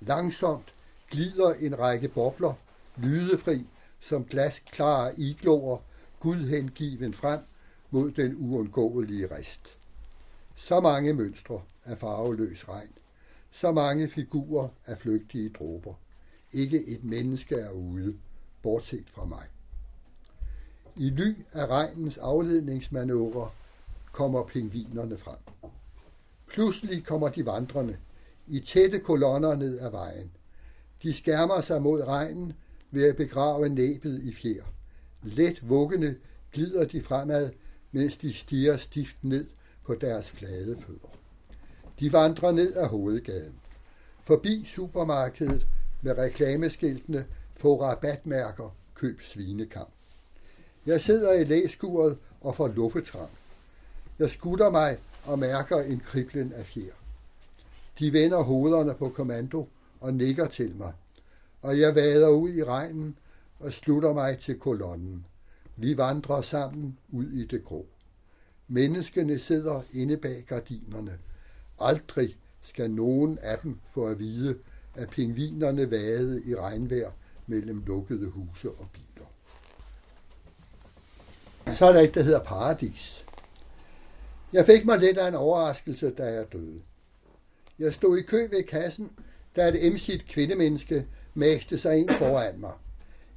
Langsomt 0.00 0.74
glider 1.10 1.54
en 1.54 1.78
række 1.78 2.08
bobler, 2.08 2.54
lydefri 2.96 3.66
som 4.00 4.24
glasklare 4.24 5.20
igloer, 5.20 5.78
gudhengiven 6.20 7.14
frem 7.14 7.40
mod 7.90 8.10
den 8.10 8.36
uundgåelige 8.38 9.26
rest. 9.26 9.78
Så 10.56 10.80
mange 10.80 11.12
mønstre 11.12 11.62
af 11.84 11.98
farveløs 11.98 12.68
regn. 12.68 12.92
Så 13.50 13.72
mange 13.72 14.08
figurer 14.08 14.68
af 14.86 14.98
flygtige 14.98 15.48
dråber. 15.48 15.94
Ikke 16.52 16.86
et 16.86 17.04
menneske 17.04 17.54
er 17.54 17.70
ude, 17.70 18.18
bortset 18.62 19.10
fra 19.10 19.24
mig. 19.24 19.44
I 20.96 21.10
ly 21.10 21.36
af 21.52 21.66
regnens 21.66 22.18
afledningsmanøvre 22.18 23.50
kommer 24.12 24.44
pingvinerne 24.44 25.18
frem. 25.18 25.38
Pludselig 26.46 27.04
kommer 27.04 27.28
de 27.28 27.46
vandrende, 27.46 27.96
i 28.46 28.60
tætte 28.60 28.98
kolonner 28.98 29.56
ned 29.56 29.78
ad 29.78 29.90
vejen. 29.90 30.30
De 31.02 31.12
skærmer 31.12 31.60
sig 31.60 31.82
mod 31.82 32.02
regnen 32.02 32.52
ved 32.90 33.08
at 33.08 33.16
begrave 33.16 33.68
næbet 33.68 34.22
i 34.22 34.32
fjer. 34.32 34.64
Let 35.22 35.68
vuggende 35.68 36.16
glider 36.52 36.84
de 36.84 37.02
fremad, 37.02 37.50
mens 37.92 38.16
de 38.16 38.32
stiger 38.32 38.76
stift 38.76 39.24
ned 39.24 39.46
på 39.84 39.94
deres 39.94 40.30
flade 40.30 40.76
fødder. 40.86 41.17
De 42.00 42.12
vandrer 42.12 42.52
ned 42.52 42.76
ad 42.76 42.86
hovedgaden. 42.86 43.54
Forbi 44.22 44.64
supermarkedet 44.66 45.66
med 46.02 46.18
reklameskiltene 46.18 47.26
få 47.56 47.82
rabatmærker, 47.82 48.76
køb 48.94 49.22
svinekam. 49.22 49.86
Jeg 50.86 51.00
sidder 51.00 51.32
i 51.32 51.44
læskuret 51.44 52.18
og 52.40 52.56
får 52.56 52.68
luffetrang. 52.68 53.30
Jeg 54.18 54.30
skutter 54.30 54.70
mig 54.70 54.98
og 55.24 55.38
mærker 55.38 55.76
en 55.76 56.00
kriblen 56.00 56.52
af 56.52 56.66
fjer. 56.66 56.92
De 57.98 58.12
vender 58.12 58.42
hovederne 58.42 58.94
på 58.94 59.08
kommando 59.08 59.68
og 60.00 60.14
nikker 60.14 60.46
til 60.46 60.76
mig, 60.76 60.92
og 61.62 61.80
jeg 61.80 61.94
vader 61.94 62.28
ud 62.28 62.50
i 62.50 62.64
regnen 62.64 63.16
og 63.60 63.72
slutter 63.72 64.12
mig 64.12 64.38
til 64.38 64.58
kolonnen. 64.58 65.26
Vi 65.76 65.96
vandrer 65.96 66.42
sammen 66.42 66.98
ud 67.12 67.26
i 67.26 67.44
det 67.44 67.64
grå. 67.64 67.86
Menneskene 68.68 69.38
sidder 69.38 69.82
inde 69.92 70.16
bag 70.16 70.44
gardinerne. 70.48 71.18
Aldrig 71.80 72.36
skal 72.62 72.90
nogen 72.90 73.38
af 73.38 73.58
dem 73.58 73.78
få 73.94 74.06
at 74.06 74.18
vide, 74.18 74.58
at 74.94 75.10
pingvinerne 75.10 75.90
vade 75.90 76.42
i 76.44 76.54
regnvejr 76.54 77.10
mellem 77.46 77.82
lukkede 77.86 78.30
huse 78.30 78.70
og 78.70 78.88
biler. 78.92 79.26
Så 81.76 81.86
er 81.86 81.92
der 81.92 82.00
et, 82.00 82.14
der 82.14 82.22
hedder 82.22 82.44
Paradis. 82.44 83.24
Jeg 84.52 84.66
fik 84.66 84.84
mig 84.84 84.98
lidt 84.98 85.18
af 85.18 85.28
en 85.28 85.34
overraskelse, 85.34 86.10
da 86.10 86.24
jeg 86.24 86.52
døde. 86.52 86.80
Jeg 87.78 87.94
stod 87.94 88.18
i 88.18 88.22
kø 88.22 88.48
ved 88.50 88.62
kassen, 88.62 89.10
da 89.56 89.68
et 89.68 89.86
emsigt 89.86 90.28
kvindemenneske 90.28 91.06
maste 91.34 91.78
sig 91.78 91.98
ind 91.98 92.10
foran 92.10 92.60
mig. 92.60 92.72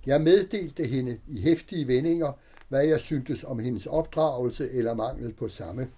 Jeg 0.06 0.22
meddelte 0.22 0.86
hende 0.86 1.20
i 1.28 1.42
hæftige 1.42 1.88
vendinger, 1.88 2.32
hvad 2.70 2.86
jeg 2.86 3.00
syntes 3.00 3.44
om 3.44 3.60
hendes 3.60 3.86
opdragelse 3.86 4.72
eller 4.72 4.94
mangel 4.94 5.34
på 5.34 5.48
samme, 5.48 5.90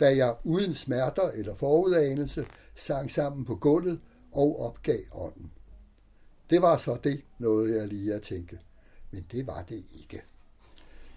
da 0.00 0.16
jeg 0.16 0.34
uden 0.44 0.74
smerter 0.74 1.30
eller 1.30 1.54
forudanelse 1.54 2.46
sang 2.74 3.10
sammen 3.10 3.44
på 3.44 3.54
gulvet 3.54 4.00
og 4.32 4.60
opgav 4.60 5.00
ånden. 5.12 5.50
Det 6.50 6.62
var 6.62 6.76
så 6.76 6.96
det, 7.04 7.22
noget 7.38 7.76
jeg 7.76 7.88
lige 7.88 8.14
at 8.14 8.22
tænke. 8.22 8.58
Men 9.10 9.26
det 9.32 9.46
var 9.46 9.62
det 9.68 9.84
ikke. 10.00 10.22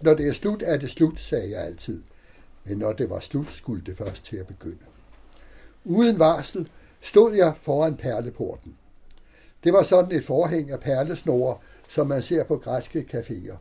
Når 0.00 0.14
det 0.14 0.28
er 0.28 0.32
slut, 0.32 0.62
er 0.62 0.76
det 0.76 0.90
slut, 0.90 1.20
sagde 1.20 1.50
jeg 1.50 1.64
altid. 1.64 2.02
Men 2.64 2.78
når 2.78 2.92
det 2.92 3.10
var 3.10 3.20
slut, 3.20 3.50
skulle 3.50 3.82
det 3.86 3.96
først 3.96 4.24
til 4.24 4.36
at 4.36 4.46
begynde. 4.46 4.84
Uden 5.84 6.18
varsel 6.18 6.68
stod 7.00 7.34
jeg 7.34 7.54
foran 7.56 7.96
perleporten. 7.96 8.76
Det 9.64 9.72
var 9.72 9.82
sådan 9.82 10.12
et 10.12 10.24
forhæng 10.24 10.70
af 10.70 10.80
perlesnore, 10.80 11.58
som 11.88 12.06
man 12.06 12.22
ser 12.22 12.44
på 12.44 12.56
græske 12.56 13.06
caféer. 13.14 13.56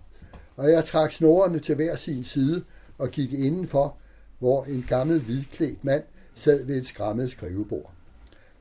Og 0.56 0.72
jeg 0.72 0.86
trak 0.86 1.12
snorene 1.12 1.60
til 1.60 1.76
hver 1.76 1.96
sin 1.96 2.24
side 2.24 2.64
og 2.98 3.10
gik 3.10 3.34
indenfor, 3.34 3.98
hvor 4.42 4.64
en 4.64 4.86
gammel 4.90 5.20
hvidklædt 5.22 5.84
mand 5.84 6.04
sad 6.36 6.66
ved 6.66 6.78
et 6.78 6.88
skrammet 6.88 7.32
skrivebord. 7.32 7.92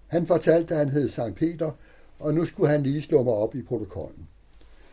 Han 0.07 0.27
fortalte, 0.27 0.75
at 0.75 0.79
han 0.79 0.89
hed 0.89 1.09
Sankt 1.09 1.39
Peter, 1.39 1.71
og 2.19 2.35
nu 2.35 2.45
skulle 2.45 2.71
han 2.71 2.83
lige 2.83 3.03
slå 3.03 3.23
mig 3.23 3.33
op 3.33 3.55
i 3.55 3.63
protokollen. 3.63 4.29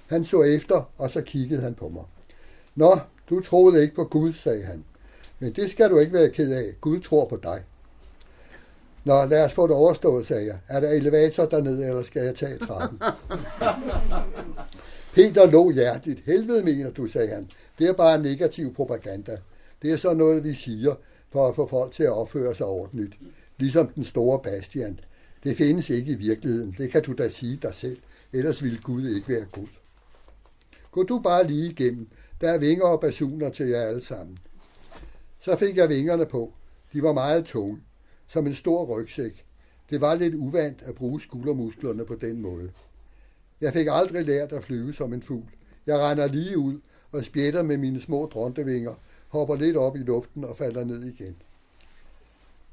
Han 0.08 0.24
så 0.24 0.42
efter, 0.42 0.92
og 0.98 1.12
så 1.12 1.22
kiggede 1.22 1.62
han 1.62 1.74
på 1.74 1.90
mig. 1.90 2.04
Nå, 2.76 3.00
du 3.30 3.40
troede 3.40 3.82
ikke 3.82 3.96
på 3.96 4.04
Gud, 4.04 4.34
sagde 4.34 4.64
han. 4.64 4.84
Men 5.40 5.54
det 5.54 5.70
skal 5.70 5.90
du 5.90 5.98
ikke 5.98 6.14
være 6.14 6.30
ked 6.30 6.52
af. 6.52 6.74
Gud 6.82 7.00
tror 7.00 7.26
på 7.26 7.40
dig. 7.44 7.64
Nå, 9.04 9.26
lad 9.26 9.46
os 9.46 9.54
få 9.54 9.68
det 9.68 9.76
overstået, 9.76 10.28
sagde 10.28 10.46
jeg. 10.46 10.58
Er 10.68 10.80
der 10.80 10.90
elevator 10.90 11.46
dernede, 11.46 11.86
eller 11.86 12.02
skal 12.02 12.24
jeg 12.24 12.36
tage 12.36 12.58
trappen? 12.58 13.02
Peter 15.16 15.46
lå 15.46 15.72
hjerteligt. 15.72 16.20
Helvede 16.26 16.64
mener 16.64 16.90
du, 16.90 17.08
sagde 17.08 17.28
han. 17.28 17.50
Det 17.80 17.88
er 17.88 17.94
bare 17.94 18.22
negativ 18.22 18.74
propaganda. 18.74 19.38
Det 19.82 19.92
er 19.92 19.98
så 19.98 20.14
noget, 20.14 20.44
vi 20.44 20.54
siger, 20.54 20.96
for 21.30 21.48
at 21.48 21.56
få 21.56 21.68
folk 21.68 21.92
til 21.92 22.04
at 22.04 22.12
opføre 22.12 22.56
sig 22.56 22.66
ordentligt. 22.66 23.18
Ligesom 23.58 23.88
den 23.88 24.04
store 24.04 24.40
Bastian. 24.40 25.00
Det 25.44 25.58
findes 25.58 25.90
ikke 25.90 26.12
i 26.12 26.16
virkeligheden. 26.16 26.76
Det 26.78 26.92
kan 26.92 27.04
du 27.04 27.14
da 27.14 27.30
sige 27.30 27.60
dig 27.62 27.74
selv. 27.74 27.98
Ellers 28.34 28.64
ville 28.64 28.80
Gud 28.84 29.08
ikke 29.08 29.30
være 29.30 29.46
Gud. 29.52 29.68
Gå 30.92 31.04
du 31.04 31.20
bare 31.20 31.48
lige 31.48 31.70
igennem. 31.72 32.08
Der 32.42 32.52
er 32.52 32.58
vinger 32.58 32.86
og 32.86 33.02
basuner 33.02 33.50
til 33.50 33.68
jer 33.68 33.82
alle 33.82 34.02
sammen. 34.02 34.38
Så 35.40 35.56
fik 35.56 35.78
jeg 35.78 35.90
vingerne 35.90 36.26
på. 36.26 36.54
De 36.94 37.04
var 37.04 37.14
meget 37.14 37.46
tunge, 37.46 37.82
som 38.28 38.48
en 38.48 38.56
stor 38.56 38.86
rygsæk. 38.86 39.46
Det 39.90 40.02
var 40.02 40.16
lidt 40.16 40.36
uvandt 40.36 40.82
at 40.82 40.96
bruge 40.96 41.22
skuldermusklerne 41.22 42.06
på 42.06 42.16
den 42.16 42.42
måde. 42.42 42.72
Jeg 43.62 43.74
fik 43.74 43.88
aldrig 43.90 44.26
lært 44.26 44.52
at 44.54 44.64
flyve 44.64 44.94
som 44.94 45.14
en 45.14 45.22
fugl. 45.22 45.46
Jeg 45.86 46.00
render 46.00 46.28
lige 46.28 46.58
ud 46.58 46.80
og 47.12 47.26
spjætter 47.26 47.64
med 47.64 47.78
mine 47.78 48.02
små 48.02 48.26
drontevinger, 48.26 48.94
hopper 49.28 49.56
lidt 49.56 49.78
op 49.78 49.96
i 49.96 50.00
luften 50.00 50.44
og 50.44 50.58
falder 50.58 50.84
ned 50.84 51.04
igen. 51.04 51.36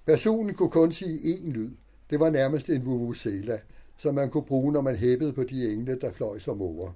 Personen 0.06 0.54
kunne 0.54 0.70
kun 0.70 0.92
sige 0.92 1.18
én 1.18 1.50
lyd. 1.50 1.70
Det 2.10 2.20
var 2.20 2.30
nærmest 2.30 2.68
en 2.68 2.86
vuvuzela, 2.86 3.60
som 3.98 4.14
man 4.14 4.30
kunne 4.30 4.44
bruge, 4.44 4.72
når 4.72 4.80
man 4.80 4.96
hæppede 4.96 5.32
på 5.32 5.44
de 5.44 5.72
engle, 5.72 6.00
der 6.00 6.12
fløj 6.12 6.38
som 6.38 6.62
over. 6.62 6.92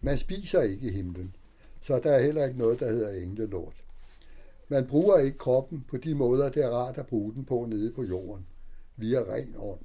Man 0.00 0.18
spiser 0.18 0.62
ikke 0.62 0.86
i 0.86 0.92
himlen, 0.92 1.34
så 1.82 1.98
der 1.98 2.12
er 2.12 2.22
heller 2.22 2.44
ikke 2.44 2.58
noget, 2.58 2.80
der 2.80 2.92
hedder 2.92 3.08
englelort. 3.08 3.74
Man 4.68 4.86
bruger 4.86 5.18
ikke 5.18 5.38
kroppen 5.38 5.84
på 5.88 5.96
de 5.96 6.14
måder, 6.14 6.48
det 6.48 6.64
er 6.64 6.70
rart 6.70 6.98
at 6.98 7.06
bruge 7.06 7.34
den 7.34 7.44
på 7.44 7.66
nede 7.70 7.92
på 7.92 8.04
jorden. 8.04 8.46
Vi 8.96 9.14
er 9.14 9.32
ren 9.32 9.54
ånd. 9.58 9.80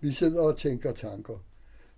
Vi 0.00 0.12
sidder 0.12 0.40
og 0.40 0.58
tænker 0.58 0.92
tanker. 0.92 1.38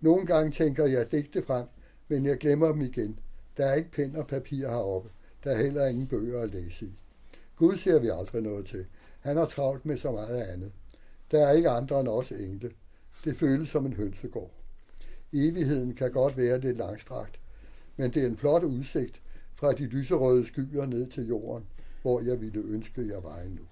Nogle 0.00 0.26
gange 0.26 0.50
tænker 0.52 0.86
jeg 0.86 1.12
digte 1.12 1.42
frem, 1.42 1.66
men 2.08 2.26
jeg 2.26 2.38
glemmer 2.38 2.72
dem 2.72 2.80
igen. 2.80 3.18
Der 3.56 3.66
er 3.66 3.74
ikke 3.74 3.90
pen 3.90 4.16
og 4.16 4.26
papir 4.26 4.68
heroppe. 4.68 5.10
Der 5.46 5.52
er 5.52 5.62
heller 5.62 5.86
ingen 5.86 6.06
bøger 6.06 6.40
at 6.42 6.50
læse 6.50 6.86
i. 6.86 6.92
Gud 7.56 7.76
ser 7.76 7.98
vi 7.98 8.08
aldrig 8.08 8.42
noget 8.42 8.66
til. 8.66 8.86
Han 9.20 9.36
har 9.36 9.46
travlt 9.46 9.86
med 9.86 9.98
så 9.98 10.12
meget 10.12 10.42
andet. 10.42 10.72
Der 11.30 11.46
er 11.46 11.52
ikke 11.52 11.70
andre 11.70 12.00
end 12.00 12.08
os 12.08 12.30
engle. 12.30 12.70
Det 13.24 13.36
føles 13.36 13.68
som 13.68 13.86
en 13.86 13.92
hønsegård. 13.92 14.50
Evigheden 15.32 15.94
kan 15.94 16.12
godt 16.12 16.36
være 16.36 16.60
lidt 16.60 16.76
langstrakt, 16.76 17.40
men 17.96 18.10
det 18.14 18.22
er 18.22 18.26
en 18.26 18.36
flot 18.36 18.62
udsigt 18.62 19.20
fra 19.54 19.72
de 19.72 19.86
lyserøde 19.86 20.46
skyer 20.46 20.86
ned 20.86 21.06
til 21.06 21.26
jorden, 21.26 21.66
hvor 22.02 22.20
jeg 22.20 22.40
ville 22.40 22.60
ønske, 22.60 23.08
jeg 23.08 23.22
var 23.22 23.38
endnu. 23.38 23.62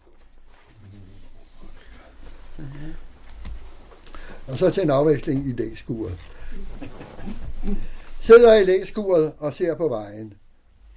Mm-hmm. 2.58 2.92
Og 4.46 4.58
så 4.58 4.70
til 4.70 4.82
en 4.82 4.90
afveksling 4.90 5.46
i 5.46 5.52
læskuret. 5.52 6.18
Sidder 8.20 8.54
i 8.54 8.64
læskuret 8.64 9.32
og 9.38 9.54
ser 9.54 9.74
på 9.74 9.88
vejen. 9.88 10.34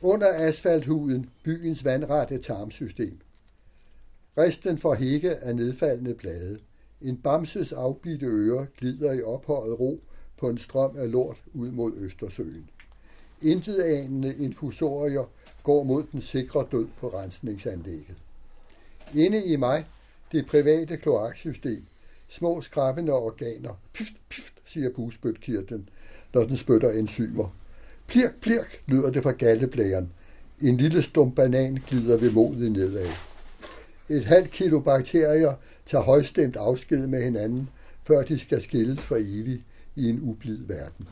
Under 0.01 0.27
asfalthuden 0.33 1.29
byens 1.43 1.85
vandrette 1.85 2.37
tarmsystem. 2.37 3.17
Resten 4.37 4.77
for 4.77 4.93
hække 4.93 5.35
af 5.35 5.55
nedfaldende 5.55 6.13
blade. 6.13 6.59
En 7.01 7.17
bamses 7.17 7.73
afbitte 7.73 8.25
øre 8.25 8.67
glider 8.77 9.13
i 9.13 9.21
ophøjet 9.21 9.79
ro 9.79 10.01
på 10.37 10.49
en 10.49 10.57
strøm 10.57 10.97
af 10.97 11.11
lort 11.11 11.37
ud 11.53 11.71
mod 11.71 11.93
Østersøen. 11.95 12.69
Intetanende 13.41 14.35
infusorier 14.35 15.29
går 15.63 15.83
mod 15.83 16.03
den 16.11 16.21
sikre 16.21 16.67
død 16.71 16.87
på 16.99 17.09
rensningsanlægget. 17.09 18.15
Inde 19.15 19.45
i 19.45 19.55
mig, 19.55 19.85
det 20.31 20.47
private 20.47 20.97
kloaksystem, 20.97 21.83
små 22.27 22.61
skrabbende 22.61 23.13
organer. 23.13 23.79
Pift, 23.93 24.13
pift, 24.29 24.53
siger 24.65 24.89
busbøtkirtlen, 24.89 25.89
når 26.33 26.43
den 26.43 26.57
spytter 26.57 26.91
enzymer. 26.91 27.49
Plirk, 28.07 28.41
plirk, 28.41 28.81
lyder 28.87 29.09
det 29.09 29.23
fra 29.23 29.31
galleblæren. 29.31 30.11
En 30.61 30.77
lille 30.77 31.01
stump 31.01 31.35
banan 31.35 31.79
glider 31.87 32.17
ved 32.17 32.31
modet 32.31 32.71
nedad. 32.71 33.09
Et 34.09 34.25
halvt 34.25 34.51
kilo 34.51 34.79
bakterier 34.79 35.53
tager 35.85 36.03
højstemt 36.03 36.55
afsked 36.55 37.07
med 37.07 37.23
hinanden, 37.23 37.69
før 38.03 38.23
de 38.23 38.39
skal 38.39 38.61
skilles 38.61 38.99
for 38.99 39.15
evigt 39.15 39.63
i 39.95 40.09
en 40.09 40.19
ublid 40.21 40.65
verden. 40.67 41.07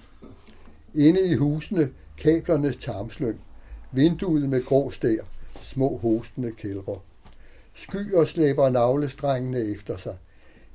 Inde 0.96 1.22
i 1.30 1.34
husene 1.36 1.90
kablernes 2.18 2.78
tarmslyng, 2.78 3.40
vinduet 3.92 4.50
med 4.50 4.64
grå 4.64 4.92
stær, 4.92 5.24
små 5.62 5.98
hostende 5.98 6.52
kældre. 6.52 7.00
Skyer 7.74 8.26
slæber 8.26 8.70
navlestrengene 8.70 9.60
efter 9.60 9.98
sig. 9.98 10.16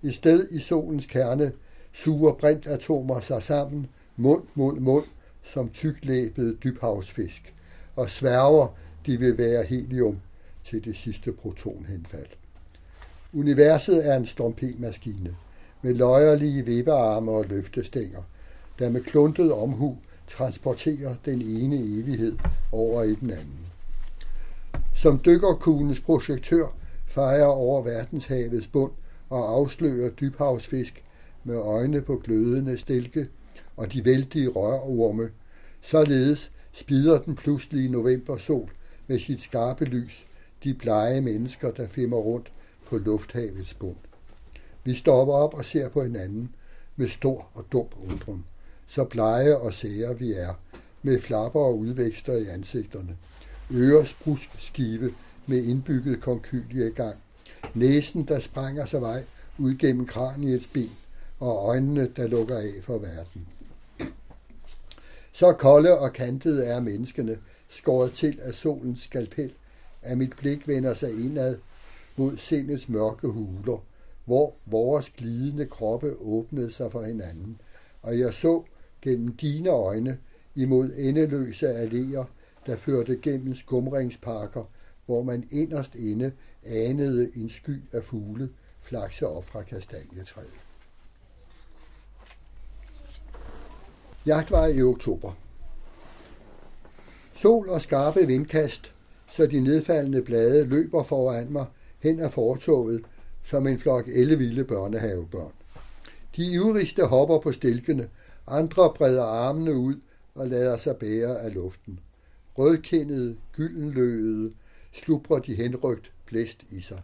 I 0.02 0.10
sted 0.10 0.48
i 0.50 0.58
solens 0.58 1.06
kerne 1.06 1.52
suger 1.92 2.32
brintatomer 2.32 3.20
sig 3.20 3.42
sammen, 3.42 3.86
mund 4.16 4.42
mod 4.54 4.74
mund, 4.80 5.04
som 5.42 5.68
tyklæbede 5.68 6.54
dybhavsfisk, 6.54 7.54
og 7.96 8.10
sværger, 8.10 8.76
de 9.06 9.16
vil 9.16 9.38
være 9.38 9.64
helium 9.64 10.20
til 10.64 10.84
det 10.84 10.96
sidste 10.96 11.32
protonhenfald. 11.32 12.26
Universet 13.32 14.06
er 14.06 14.16
en 14.16 14.26
strompetmaskine 14.26 15.36
med 15.82 15.94
løjerlige 15.94 16.66
vippearme 16.66 17.30
og 17.30 17.44
løftestænger, 17.44 18.22
der 18.78 18.90
med 18.90 19.00
kluntet 19.00 19.52
omhu 19.52 19.98
transporterer 20.28 21.14
den 21.24 21.42
ene 21.42 21.76
evighed 21.76 22.36
over 22.72 23.02
i 23.02 23.14
den 23.14 23.30
anden. 23.30 23.66
Som 24.94 25.20
dykkerkugens 25.24 26.00
projektør 26.00 26.66
fejrer 27.06 27.46
over 27.46 27.82
verdenshavets 27.82 28.66
bund 28.66 28.92
og 29.30 29.52
afslører 29.52 30.10
dybhavsfisk 30.10 31.04
med 31.44 31.56
øjne 31.56 32.00
på 32.00 32.16
glødende 32.16 32.78
stilke 32.78 33.28
og 33.76 33.92
de 33.92 34.04
vældige 34.04 34.48
rørorme. 34.48 35.30
Således 35.82 36.50
spider 36.72 37.18
den 37.18 37.36
pludselige 37.36 37.88
novembersol 37.88 38.70
med 39.06 39.18
sit 39.18 39.40
skarpe 39.40 39.84
lys 39.84 40.26
de 40.64 40.74
blege 40.74 41.20
mennesker, 41.20 41.70
der 41.70 41.88
femmer 41.88 42.16
rundt 42.16 42.52
på 42.86 42.98
lufthavets 42.98 43.74
bund. 43.74 43.96
Vi 44.84 44.94
stopper 44.94 45.34
op 45.34 45.54
og 45.54 45.64
ser 45.64 45.88
på 45.88 46.02
hinanden 46.02 46.54
med 46.96 47.08
stor 47.08 47.48
og 47.54 47.64
dum 47.72 47.86
undren. 48.10 48.44
Så 48.88 49.04
blege 49.04 49.56
og 49.56 49.74
sære 49.74 50.18
vi 50.18 50.32
er, 50.32 50.54
med 51.02 51.20
flapper 51.20 51.60
og 51.60 51.78
udvækster 51.78 52.32
i 52.32 52.46
ansigterne. 52.46 53.16
Øresbrusk 53.72 54.50
skive 54.58 55.14
med 55.46 55.64
indbygget 55.64 56.20
gang. 56.94 57.16
Næsen, 57.74 58.24
der 58.24 58.38
sprænger 58.38 58.84
sig 58.84 59.00
vej 59.00 59.24
ud 59.58 59.74
gennem 59.74 60.06
kraniets 60.06 60.66
ben, 60.66 60.90
og 61.38 61.68
øjnene, 61.68 62.08
der 62.16 62.26
lukker 62.26 62.56
af 62.56 62.72
for 62.82 62.98
verden. 62.98 63.46
Så 65.40 65.52
kolde 65.52 65.98
og 65.98 66.12
kantede 66.12 66.64
er 66.64 66.80
menneskene, 66.80 67.38
skåret 67.68 68.12
til 68.12 68.38
af 68.42 68.54
solens 68.54 69.00
skalpel, 69.00 69.52
at 70.02 70.18
mit 70.18 70.36
blik 70.36 70.68
vender 70.68 70.94
sig 70.94 71.10
indad 71.24 71.58
mod 72.16 72.36
sindets 72.36 72.88
mørke 72.88 73.28
huler, 73.28 73.84
hvor 74.24 74.54
vores 74.66 75.10
glidende 75.10 75.66
kroppe 75.66 76.16
åbnede 76.20 76.70
sig 76.70 76.92
for 76.92 77.02
hinanden, 77.02 77.60
og 78.02 78.18
jeg 78.18 78.34
så 78.34 78.62
gennem 79.02 79.36
dine 79.36 79.68
øjne 79.68 80.18
imod 80.54 80.90
endeløse 80.96 81.68
alléer, 81.68 82.24
der 82.66 82.76
førte 82.76 83.16
gennem 83.16 83.54
skumringsparker, 83.54 84.64
hvor 85.06 85.22
man 85.22 85.48
inderst 85.50 85.94
inde 85.94 86.32
anede 86.64 87.30
en 87.36 87.50
sky 87.50 87.82
af 87.92 88.04
fugle 88.04 88.48
flakse 88.80 89.26
op 89.26 89.44
fra 89.44 89.62
kastanjetræet. 89.62 90.69
Jagt 94.26 94.50
var 94.50 94.66
i 94.66 94.82
oktober. 94.82 95.32
Sol 97.34 97.68
og 97.68 97.82
skarpe 97.82 98.26
vindkast, 98.26 98.92
så 99.30 99.46
de 99.46 99.60
nedfaldende 99.60 100.22
blade 100.22 100.64
løber 100.64 101.02
foran 101.02 101.52
mig 101.52 101.66
hen 101.98 102.20
ad 102.20 102.30
fortoget 102.30 103.04
som 103.44 103.66
en 103.66 103.78
flok 103.78 104.08
ellevilde 104.08 104.64
børnehavebørn. 104.64 105.52
De 106.36 106.52
ivrigste 106.52 107.04
hopper 107.04 107.38
på 107.38 107.52
stilkene, 107.52 108.08
andre 108.46 108.92
breder 108.96 109.22
armene 109.22 109.74
ud 109.74 109.96
og 110.34 110.48
lader 110.48 110.76
sig 110.76 110.96
bære 110.96 111.40
af 111.40 111.54
luften. 111.54 112.00
Rødkindede, 112.58 113.36
gyldenløede, 113.52 114.52
slubrer 114.92 115.38
de 115.38 115.54
henrygt 115.54 116.12
blæst 116.26 116.64
i 116.70 116.80
sig. 116.80 117.02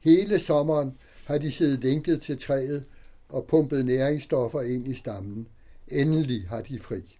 Hele 0.00 0.38
sommeren 0.38 0.94
har 1.24 1.38
de 1.38 1.50
siddet 1.52 1.80
lænket 1.80 2.22
til 2.22 2.38
træet 2.38 2.84
og 3.28 3.44
pumpet 3.46 3.86
næringsstoffer 3.86 4.60
ind 4.60 4.88
i 4.88 4.94
stammen. 4.94 5.46
Endelig 5.90 6.48
har 6.48 6.62
de 6.62 6.78
fri. 6.78 7.18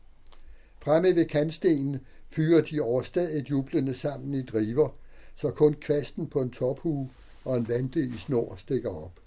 Fremme 0.80 1.16
ved 1.16 1.24
kantstenen 1.24 2.00
fyrer 2.30 2.60
de 2.60 2.80
overstadigt 2.80 3.50
jublende 3.50 3.94
sammen 3.94 4.34
i 4.34 4.42
driver, 4.42 4.88
så 5.36 5.50
kun 5.50 5.74
kvasten 5.74 6.26
på 6.26 6.40
en 6.40 6.50
tophue 6.50 7.10
og 7.44 7.56
en 7.56 7.68
vante 7.68 8.00
i 8.00 8.16
snor 8.18 8.56
stikker 8.56 8.90
op. 8.90 9.20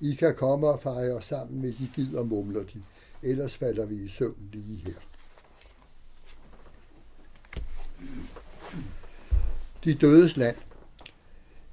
I 0.00 0.14
kan 0.14 0.34
komme 0.34 0.68
og 0.68 0.80
fejre 0.80 1.22
sammen, 1.22 1.60
hvis 1.60 1.80
I 1.80 1.90
gider, 1.94 2.24
mumler 2.24 2.62
de. 2.62 2.82
Ellers 3.22 3.56
falder 3.56 3.84
vi 3.84 3.94
i 3.94 4.08
søvn 4.08 4.48
lige 4.52 4.76
her. 4.86 4.94
De 9.84 9.94
dødes 9.94 10.36
land. 10.36 10.56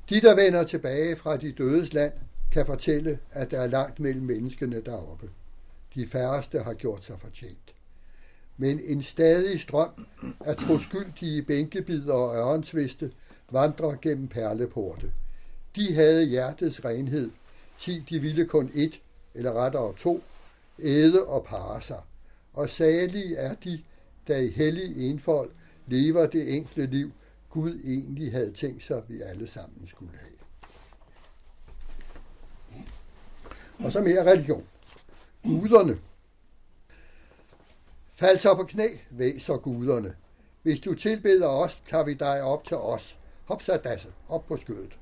De, 0.10 0.22
der 0.22 0.36
vender 0.36 0.64
tilbage 0.64 1.16
fra 1.16 1.38
de 1.38 1.52
dødes 1.52 1.94
land, 1.94 2.14
kan 2.52 2.66
fortælle, 2.66 3.20
at 3.32 3.52
der 3.52 3.60
er 3.60 3.68
langt 3.68 4.00
mellem 4.00 4.26
menneskene 4.26 4.82
deroppe. 4.82 5.30
De 5.98 6.08
færreste 6.08 6.60
har 6.60 6.74
gjort 6.74 7.04
sig 7.04 7.20
fortjent. 7.20 7.74
Men 8.58 8.80
en 8.80 9.04
stadig 9.04 9.60
strøm 9.60 10.06
af 10.40 10.58
troskyldige 10.58 11.42
bænkebider 11.42 12.14
og 12.14 12.36
ørensviste 12.36 13.12
vandrer 13.52 13.96
gennem 14.02 14.28
perleporte. 14.28 15.14
De 15.76 15.94
havde 15.94 16.26
hjertets 16.26 16.86
renhed, 16.86 17.32
ti 17.80 18.06
de 18.10 18.20
ville 18.20 18.46
kun 18.46 18.72
et, 18.74 19.02
eller 19.34 19.54
rettere 19.54 19.94
to, 19.96 20.24
æde 20.80 21.28
og 21.28 21.46
pare 21.46 21.82
sig. 21.82 22.02
Og 22.54 22.70
salige 22.70 23.36
er 23.36 23.56
de, 23.56 23.84
der 24.28 24.38
i 24.38 24.50
hellig 24.50 25.10
enfold 25.10 25.52
lever 25.88 26.26
det 26.26 26.56
enkle 26.56 26.86
liv, 26.86 27.12
Gud 27.50 27.80
egentlig 27.84 28.32
havde 28.32 28.52
tænkt 28.52 28.84
sig, 28.84 29.04
vi 29.08 29.22
alle 29.22 29.48
sammen 29.48 29.88
skulle 29.88 30.12
have. 30.18 30.38
Og 33.86 33.92
så 33.92 34.02
mere 34.02 34.32
religion. 34.32 34.64
Guderne. 35.48 36.00
Fald 38.14 38.38
så 38.38 38.56
på 38.56 38.64
knæ, 38.64 38.88
væser 39.10 39.58
guderne. 39.58 40.16
Hvis 40.64 40.80
du 40.80 40.94
tilbeder 40.94 41.48
os, 41.48 41.82
tager 41.86 42.04
vi 42.04 42.14
dig 42.14 42.42
op 42.42 42.64
til 42.64 42.78
os. 42.78 43.18
Hop 43.46 43.62
så 43.62 43.78
dasse, 43.84 44.08
op 44.30 44.48
på 44.48 44.58
skødet. 44.58 44.98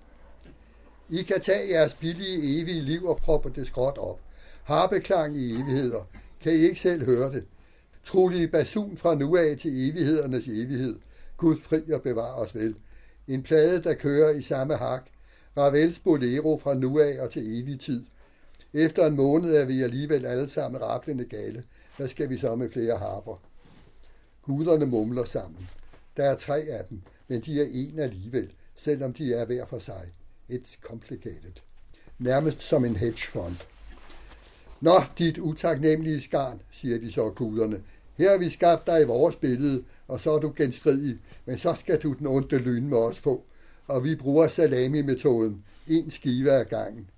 I 1.09 1.23
kan 1.23 1.41
tage 1.41 1.69
jeres 1.69 1.93
billige 1.93 2.61
evige 2.61 2.81
liv 2.81 3.05
og 3.05 3.17
proppe 3.17 3.51
det 3.55 3.67
skråt 3.67 3.97
op. 3.97 4.19
Harpeklang 4.63 5.37
i 5.37 5.51
evigheder. 5.51 6.03
Kan 6.41 6.51
I 6.51 6.55
ikke 6.55 6.79
selv 6.79 7.05
høre 7.05 7.33
det? 7.33 7.45
Trolig 8.03 8.51
basun 8.51 8.97
fra 8.97 9.15
nu 9.15 9.37
af 9.37 9.57
til 9.57 9.89
evighedernes 9.89 10.47
evighed. 10.47 10.99
Gud 11.37 11.57
fri 11.57 11.91
og 11.91 12.01
bevar 12.01 12.35
os 12.35 12.55
vel. 12.55 12.75
En 13.27 13.43
plade, 13.43 13.83
der 13.83 13.93
kører 13.93 14.29
i 14.29 14.41
samme 14.41 14.75
hak. 14.75 15.05
Ravels 15.57 15.99
bolero 15.99 16.57
fra 16.57 16.73
nu 16.73 16.99
af 16.99 17.21
og 17.21 17.29
til 17.29 17.61
evig 17.61 17.79
tid. 17.79 18.05
Efter 18.75 19.05
en 19.07 19.15
måned 19.15 19.55
er 19.55 19.65
vi 19.65 19.81
alligevel 19.81 20.25
alle 20.25 20.49
sammen 20.49 20.81
rablende 20.81 21.25
gale. 21.25 21.63
Hvad 21.97 22.07
skal 22.07 22.29
vi 22.29 22.37
så 22.37 22.55
med 22.55 22.69
flere 22.69 22.97
harper? 22.97 23.41
Guderne 24.41 24.85
mumler 24.85 25.23
sammen. 25.23 25.69
Der 26.17 26.23
er 26.23 26.35
tre 26.35 26.59
af 26.59 26.85
dem, 26.89 27.01
men 27.27 27.41
de 27.41 27.61
er 27.61 27.67
en 27.71 27.99
alligevel, 27.99 28.51
selvom 28.75 29.13
de 29.13 29.33
er 29.33 29.45
hver 29.45 29.65
for 29.65 29.79
sig. 29.79 30.13
It's 30.49 30.79
complicated. 30.81 31.53
Nærmest 32.19 32.61
som 32.61 32.85
en 32.85 32.95
hedgefond. 32.95 33.55
Nå, 34.81 35.03
dit 35.17 35.37
utaknemmelige 35.37 36.21
skarn, 36.21 36.61
siger 36.71 36.99
de 36.99 37.11
så 37.11 37.29
guderne. 37.29 37.83
Her 38.17 38.31
har 38.31 38.37
vi 38.37 38.49
skabt 38.49 38.87
dig 38.87 39.01
i 39.01 39.05
vores 39.05 39.35
billede, 39.35 39.83
og 40.07 40.21
så 40.21 40.31
er 40.31 40.39
du 40.39 40.53
genstridig, 40.55 41.17
men 41.45 41.57
så 41.57 41.73
skal 41.73 42.01
du 42.01 42.13
den 42.13 42.27
onde 42.27 42.57
lyn 42.57 42.87
med 42.87 42.97
os 42.97 43.19
få. 43.19 43.43
Og 43.87 44.03
vi 44.03 44.15
bruger 44.15 44.47
salami-metoden, 44.47 45.63
en 45.87 46.11
skive 46.11 46.51
ad 46.51 46.65
gangen. 46.65 47.09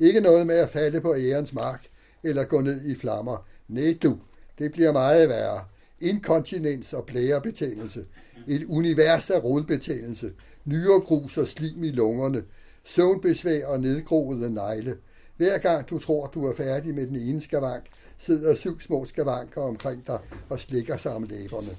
Ikke 0.00 0.20
noget 0.20 0.46
med 0.46 0.54
at 0.54 0.70
falde 0.70 1.00
på 1.00 1.14
ærens 1.14 1.52
mark, 1.52 1.86
eller 2.22 2.44
gå 2.44 2.60
ned 2.60 2.84
i 2.84 2.94
flammer. 2.94 3.46
Nej 3.68 3.98
du, 4.02 4.18
det 4.58 4.72
bliver 4.72 4.92
meget 4.92 5.28
værre. 5.28 5.64
Inkontinens 6.00 6.92
og 6.92 7.04
blærebetændelse. 7.04 8.04
Et 8.48 8.64
univers 8.64 9.30
af 9.30 9.44
rodbetændelse. 9.44 10.32
Nyregrus 10.64 11.38
og 11.38 11.48
slim 11.48 11.84
i 11.84 11.90
lungerne. 11.90 12.42
Søvnbesvær 12.84 13.66
og 13.66 13.80
nedgroede 13.80 14.54
negle. 14.54 14.96
Hver 15.36 15.58
gang 15.58 15.90
du 15.90 15.98
tror, 15.98 16.26
du 16.26 16.46
er 16.46 16.54
færdig 16.54 16.94
med 16.94 17.06
den 17.06 17.16
ene 17.16 17.40
skavank, 17.40 17.84
sidder 18.18 18.54
syv 18.54 18.80
små 18.80 19.04
skavanker 19.04 19.60
omkring 19.60 20.06
dig 20.06 20.18
og 20.48 20.60
slikker 20.60 20.96
sig 20.96 21.14
om 21.14 21.22
læberne. 21.22 21.70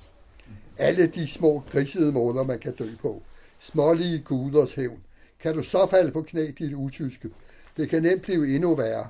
Alle 0.77 1.07
de 1.07 1.27
små 1.27 1.63
grisede 1.71 2.11
måder, 2.11 2.43
man 2.43 2.59
kan 2.59 2.75
dø 2.75 2.89
på. 3.01 3.23
Smålige 3.59 4.19
guders 4.19 4.73
hævn. 4.73 4.99
Kan 5.39 5.55
du 5.55 5.63
så 5.63 5.87
falde 5.87 6.11
på 6.11 6.21
knæ, 6.21 6.51
dit 6.59 6.73
utyske? 6.73 7.29
Det 7.77 7.89
kan 7.89 8.03
nemt 8.03 8.21
blive 8.21 8.55
endnu 8.55 8.75
værre. 8.75 9.07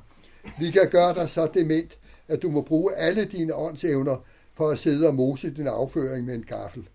Vi 0.60 0.72
kan 0.72 0.90
gøre 0.90 1.14
dig 1.14 1.30
så 1.30 1.48
dement, 1.54 1.98
at 2.28 2.42
du 2.42 2.52
må 2.52 2.62
bruge 2.62 2.96
alle 2.96 3.26
dine 3.26 3.56
åndsevner 3.56 4.18
for 4.54 4.70
at 4.70 4.80
sidde 4.80 5.08
og 5.08 5.16
mose 5.16 5.50
din 5.50 5.68
afføring 5.68 6.26
med 6.26 6.36
en 6.36 6.46
gaffel. 6.48 6.88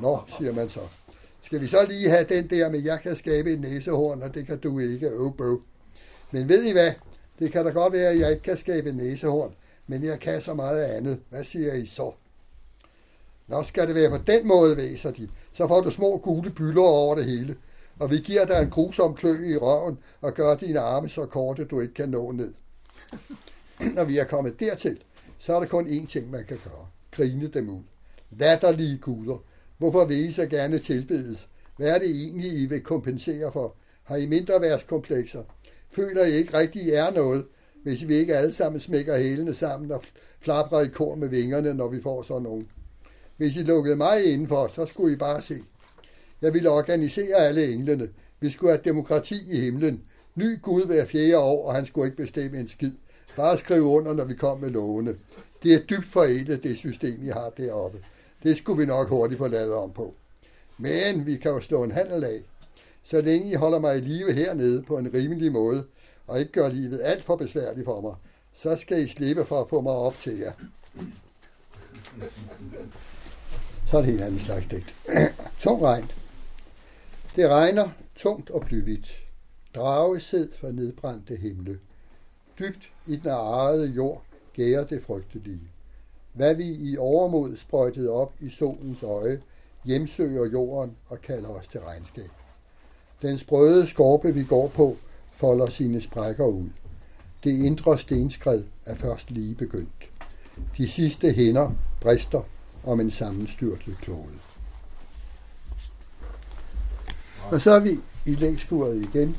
Nå, 0.00 0.20
siger 0.38 0.52
man 0.52 0.68
så. 0.68 0.80
Skal 1.42 1.60
vi 1.60 1.66
så 1.66 1.86
lige 1.88 2.10
have 2.10 2.24
den 2.24 2.50
der 2.50 2.70
med, 2.70 2.82
jeg 2.82 3.00
kan 3.00 3.16
skabe 3.16 3.52
en 3.52 3.60
næsehorn, 3.60 4.22
og 4.22 4.34
det 4.34 4.46
kan 4.46 4.58
du 4.58 4.78
ikke, 4.78 5.06
oh, 5.08 5.12
øv 5.12 5.36
bøv. 5.36 5.62
Men 6.30 6.48
ved 6.48 6.64
I 6.64 6.72
hvad? 6.72 6.92
Det 7.38 7.52
kan 7.52 7.64
da 7.64 7.70
godt 7.70 7.92
være, 7.92 8.08
at 8.08 8.18
jeg 8.18 8.30
ikke 8.30 8.42
kan 8.42 8.56
skabe 8.56 8.90
en 8.90 8.96
næsehorn, 8.96 9.54
men 9.86 10.04
jeg 10.04 10.20
kan 10.20 10.40
så 10.40 10.54
meget 10.54 10.82
andet. 10.82 11.20
Hvad 11.30 11.44
siger 11.44 11.74
I 11.74 11.86
så? 11.86 12.12
Nå, 13.48 13.62
skal 13.62 13.86
det 13.86 13.94
være 13.94 14.10
på 14.10 14.18
den 14.26 14.46
måde, 14.46 14.76
væser 14.76 15.10
de. 15.10 15.28
Så 15.52 15.68
får 15.68 15.80
du 15.80 15.90
små 15.90 16.18
gule 16.18 16.50
byller 16.50 16.82
over 16.82 17.14
det 17.14 17.24
hele. 17.24 17.56
Og 17.98 18.10
vi 18.10 18.18
giver 18.18 18.44
dig 18.44 18.62
en 18.62 18.70
grusom 18.70 19.14
klø 19.14 19.48
i 19.48 19.56
røven 19.56 19.98
og 20.20 20.34
gør 20.34 20.54
dine 20.54 20.80
arme 20.80 21.08
så 21.08 21.26
korte, 21.26 21.64
du 21.64 21.80
ikke 21.80 21.94
kan 21.94 22.08
nå 22.08 22.32
ned. 22.32 22.52
Når 23.94 24.04
vi 24.04 24.18
er 24.18 24.24
kommet 24.24 24.60
dertil, 24.60 24.98
så 25.38 25.54
er 25.54 25.60
der 25.60 25.66
kun 25.66 25.86
én 25.86 26.06
ting, 26.06 26.30
man 26.30 26.44
kan 26.44 26.58
gøre. 26.64 26.86
Grine 27.10 27.48
dem 27.48 27.68
ud. 27.68 27.82
Latterlige 28.30 28.98
guder. 28.98 29.42
Hvorfor 29.78 30.04
vil 30.04 30.16
I 30.16 30.32
så 30.32 30.46
gerne 30.46 30.78
tilbedes? 30.78 31.48
Hvad 31.76 31.88
er 31.88 31.98
det 31.98 32.10
egentlig, 32.10 32.52
I 32.52 32.66
vil 32.66 32.80
kompensere 32.80 33.52
for? 33.52 33.74
Har 34.02 34.16
I 34.16 34.26
mindre 34.26 34.60
værtskomplekser? 34.60 35.42
Føler 35.90 36.24
I 36.24 36.32
ikke 36.32 36.58
rigtig, 36.58 36.82
I 36.82 36.90
er 36.90 37.10
noget, 37.10 37.46
hvis 37.82 38.08
vi 38.08 38.14
ikke 38.14 38.36
alle 38.36 38.52
sammen 38.52 38.80
smækker 38.80 39.16
hælene 39.16 39.54
sammen 39.54 39.90
og 39.90 40.02
flapper 40.40 40.80
i 40.80 40.88
kor 40.88 41.14
med 41.14 41.28
vingerne, 41.28 41.74
når 41.74 41.88
vi 41.88 42.02
får 42.02 42.22
sådan 42.22 42.42
nogen? 42.42 42.68
Hvis 43.36 43.56
I 43.56 43.62
lukkede 43.62 43.96
mig 43.96 44.24
indenfor, 44.32 44.68
så 44.68 44.86
skulle 44.86 45.12
I 45.12 45.16
bare 45.16 45.42
se. 45.42 45.54
Jeg 46.44 46.54
ville 46.54 46.70
organisere 46.70 47.36
alle 47.36 47.72
englene. 47.72 48.08
Vi 48.40 48.50
skulle 48.50 48.72
have 48.72 48.82
demokrati 48.84 49.34
i 49.50 49.60
himlen. 49.60 50.02
Ny 50.34 50.62
Gud 50.62 50.86
hver 50.86 51.04
fjerde 51.04 51.38
år, 51.38 51.66
og 51.66 51.74
han 51.74 51.86
skulle 51.86 52.06
ikke 52.06 52.16
bestemme 52.16 52.58
en 52.58 52.68
skid. 52.68 52.92
Bare 53.36 53.58
skrive 53.58 53.82
under, 53.82 54.12
når 54.14 54.24
vi 54.24 54.34
kom 54.34 54.60
med 54.60 54.70
lovene. 54.70 55.14
Det 55.62 55.74
er 55.74 55.78
dybt 55.78 56.06
forældet, 56.06 56.62
det 56.62 56.76
system, 56.76 57.22
I 57.22 57.28
har 57.28 57.50
deroppe. 57.56 57.98
Det 58.42 58.56
skulle 58.56 58.78
vi 58.78 58.86
nok 58.86 59.08
hurtigt 59.08 59.38
få 59.38 59.46
lavet 59.46 59.74
om 59.74 59.92
på. 59.92 60.14
Men 60.78 61.26
vi 61.26 61.36
kan 61.36 61.50
jo 61.50 61.60
slå 61.60 61.82
en 61.84 61.90
handel 61.90 62.24
af. 62.24 62.40
Så 63.02 63.20
længe 63.20 63.50
I 63.50 63.54
holder 63.54 63.78
mig 63.78 63.96
i 63.96 64.00
live 64.00 64.32
hernede 64.32 64.82
på 64.82 64.98
en 64.98 65.14
rimelig 65.14 65.52
måde, 65.52 65.84
og 66.26 66.40
ikke 66.40 66.52
gør 66.52 66.68
livet 66.68 67.00
alt 67.04 67.24
for 67.24 67.36
besværligt 67.36 67.84
for 67.84 68.00
mig, 68.00 68.14
så 68.54 68.76
skal 68.76 69.02
I 69.02 69.08
slippe 69.08 69.44
for 69.44 69.60
at 69.60 69.68
få 69.68 69.80
mig 69.80 69.92
op 69.92 70.18
til 70.18 70.38
jer. 70.38 70.52
Så 73.90 73.98
er 73.98 74.02
det 74.02 74.14
en 74.14 74.20
anden 74.20 74.40
slags 74.40 74.66
digt. 74.66 74.94
Tung 75.60 75.82
regn. 75.82 76.10
Det 77.36 77.48
regner 77.48 77.88
tungt 78.16 78.50
og 78.50 78.60
blyvidt. 78.60 79.24
Dragesæd 79.74 80.48
fra 80.60 80.70
nedbrændte 80.70 81.36
himle. 81.36 81.78
Dybt 82.58 82.92
i 83.06 83.16
den 83.16 83.30
arede 83.30 83.86
jord 83.86 84.22
gærer 84.52 84.84
det 84.84 85.02
frygtelige. 85.02 85.60
Hvad 86.32 86.54
vi 86.54 86.74
i 86.74 86.96
overmod 86.96 87.56
sprøjtede 87.56 88.10
op 88.10 88.32
i 88.40 88.50
solens 88.50 89.02
øje, 89.02 89.42
hjemsøger 89.84 90.46
jorden 90.46 90.96
og 91.08 91.20
kalder 91.20 91.48
os 91.48 91.68
til 91.68 91.80
regnskab. 91.80 92.30
Den 93.22 93.38
sprøde 93.38 93.86
skorpe, 93.86 94.34
vi 94.34 94.44
går 94.44 94.68
på, 94.68 94.96
folder 95.32 95.66
sine 95.66 96.00
sprækker 96.00 96.46
ud. 96.46 96.68
Det 97.44 97.64
indre 97.64 97.98
stenskred 97.98 98.64
er 98.86 98.94
først 98.94 99.30
lige 99.30 99.54
begyndt. 99.54 100.10
De 100.76 100.88
sidste 100.88 101.32
hænder 101.32 101.72
brister 102.00 102.42
om 102.84 103.00
en 103.00 103.10
sammenstyrtet 103.10 103.96
klode. 104.02 104.43
Og 107.50 107.60
så 107.60 107.70
er 107.70 107.80
vi 107.80 107.98
i 108.26 108.34
lægskuret 108.34 108.96
igen. 108.96 109.36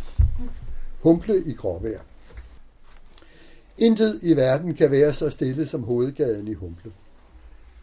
Humple 1.01 1.43
i 1.45 1.53
gråvejr. 1.53 1.99
Intet 3.77 4.19
i 4.21 4.35
verden 4.35 4.73
kan 4.73 4.91
være 4.91 5.13
så 5.13 5.29
stille 5.29 5.67
som 5.67 5.83
hovedgaden 5.83 6.47
i 6.47 6.53
Humble. 6.53 6.91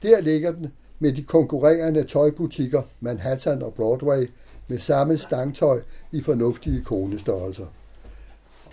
Der 0.03 0.21
ligger 0.21 0.53
den 0.53 0.73
med 0.99 1.13
de 1.13 1.23
konkurrerende 1.23 2.05
tøjbutikker 2.05 2.83
Manhattan 3.01 3.63
og 3.63 3.75
Broadway 3.75 4.31
med 4.69 4.79
samme 4.79 5.19
stangtøj 5.19 5.83
i 6.13 6.21
fornuftige 6.21 6.85
konestørrelser. 6.85 7.67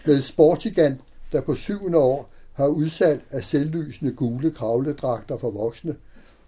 Med 0.05 0.21
Sportigan, 0.21 1.01
der 1.31 1.41
på 1.41 1.55
syvende 1.55 1.97
år 1.97 2.29
har 2.53 2.67
udsalg 2.67 3.21
af 3.31 3.43
selvlysende 3.43 4.12
gule 4.12 4.51
kravledragter 4.51 5.38
for 5.38 5.49
voksne, 5.49 5.95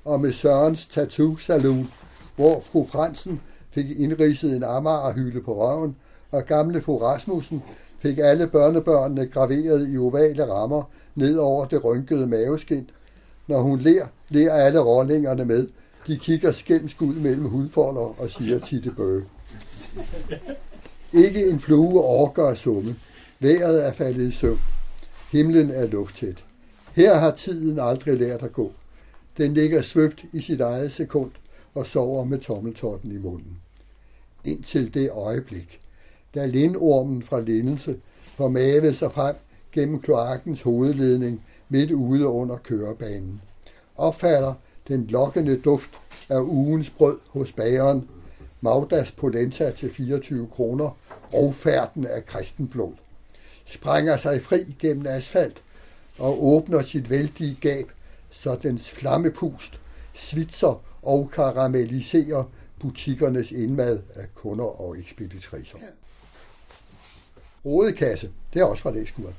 og 0.06 0.22
med 0.22 0.32
Sørens 0.32 0.88
Tattoo 0.88 1.38
Saloon, 1.38 1.88
hvor 2.36 2.60
fru 2.60 2.86
Fransen 2.86 3.42
fik 3.72 4.00
indridset 4.00 4.56
en 4.56 4.64
Amagerhylde 4.64 5.42
på 5.42 5.66
røven, 5.66 5.96
og 6.32 6.46
gamle 6.46 6.82
fru 6.82 6.98
Rasmussen 6.98 7.64
fik 8.00 8.18
alle 8.18 8.48
børnebørnene 8.48 9.26
graveret 9.26 9.94
i 9.94 9.98
ovale 9.98 10.52
rammer 10.52 10.84
ned 11.16 11.38
over 11.38 11.66
det 11.66 11.84
rynkede 11.84 12.28
maveskin. 12.28 12.90
Når 13.48 13.62
hun 13.62 13.80
ler, 13.80 14.08
ler 14.30 14.54
alle 14.54 14.80
rollingerne 14.80 15.46
med. 15.46 15.68
De 16.08 16.18
kigger 16.18 16.52
skælmsk 16.52 17.02
ud 17.02 17.14
mellem 17.14 17.46
hudfolder 17.46 18.22
og 18.22 18.30
siger 18.30 18.60
titte 18.60 18.92
bøge. 18.92 19.24
Ikke 21.14 21.50
en 21.50 21.60
flue 21.60 22.02
orker 22.02 22.46
at 22.46 22.58
summe. 22.58 22.96
Vejret 23.40 23.86
er 23.86 23.92
faldet 23.92 24.28
i 24.28 24.32
søvn. 24.32 24.60
Himlen 25.32 25.70
er 25.70 25.88
lufttæt. 25.88 26.44
Her 26.96 27.14
har 27.14 27.32
tiden 27.32 27.80
aldrig 27.80 28.18
lært 28.18 28.44
at 28.44 28.54
gå. 28.54 28.72
Den 29.38 29.54
ligger 29.54 29.82
svøbt 29.82 30.26
i 30.34 30.42
sit 30.42 30.62
eget 30.62 30.92
sekund 30.92 31.32
og 31.76 31.86
sover 31.86 32.24
med 32.24 32.40
tommeltotten 32.40 33.12
i 33.12 33.18
munden. 33.18 33.61
Indtil 34.46 34.94
det 34.94 35.12
øjeblik, 35.12 35.80
da 36.36 36.46
lindormen 36.46 37.24
fra 37.24 37.40
lindelse 37.40 37.96
formavede 38.36 38.96
sig 38.96 39.12
frem 39.12 39.36
gennem 39.72 40.02
kloakkens 40.02 40.62
hovedledning 40.62 41.44
midt 41.70 41.92
ude 41.92 42.28
under 42.28 42.58
kørebanen. 42.58 43.42
Opfatter 43.96 44.54
den 44.88 45.08
lokkende 45.08 45.58
duft 45.58 45.90
af 46.30 46.40
ugens 46.40 46.90
brød 46.90 47.18
hos 47.28 47.52
bageren, 47.52 48.08
Magdas 48.62 49.12
polenta 49.12 49.72
til 49.72 49.94
24 49.94 50.48
kroner 50.48 50.98
og 51.34 51.56
færden 51.56 52.06
af 52.08 52.26
kristenblod. 52.26 52.94
Sprænger 53.66 54.18
sig 54.18 54.42
fri 54.42 54.76
gennem 54.80 55.08
asfalt 55.08 55.62
og 56.20 56.46
åbner 56.46 56.82
sit 56.82 57.10
vældige 57.10 57.58
gab, 57.62 57.92
så 58.32 58.58
dens 58.64 58.90
flammepust 58.90 59.80
svitser 60.14 60.82
og 61.02 61.30
karamelliserer 61.34 62.44
butikkernes 62.82 63.52
indmad 63.52 64.00
af 64.16 64.26
kunder 64.36 64.82
og 64.82 65.00
ekspeditriser. 65.00 65.78
Rodekasse, 67.66 68.32
det 68.54 68.60
er 68.60 68.66
også 68.66 68.84
fra 68.84 68.92
læskuren. 68.92 69.36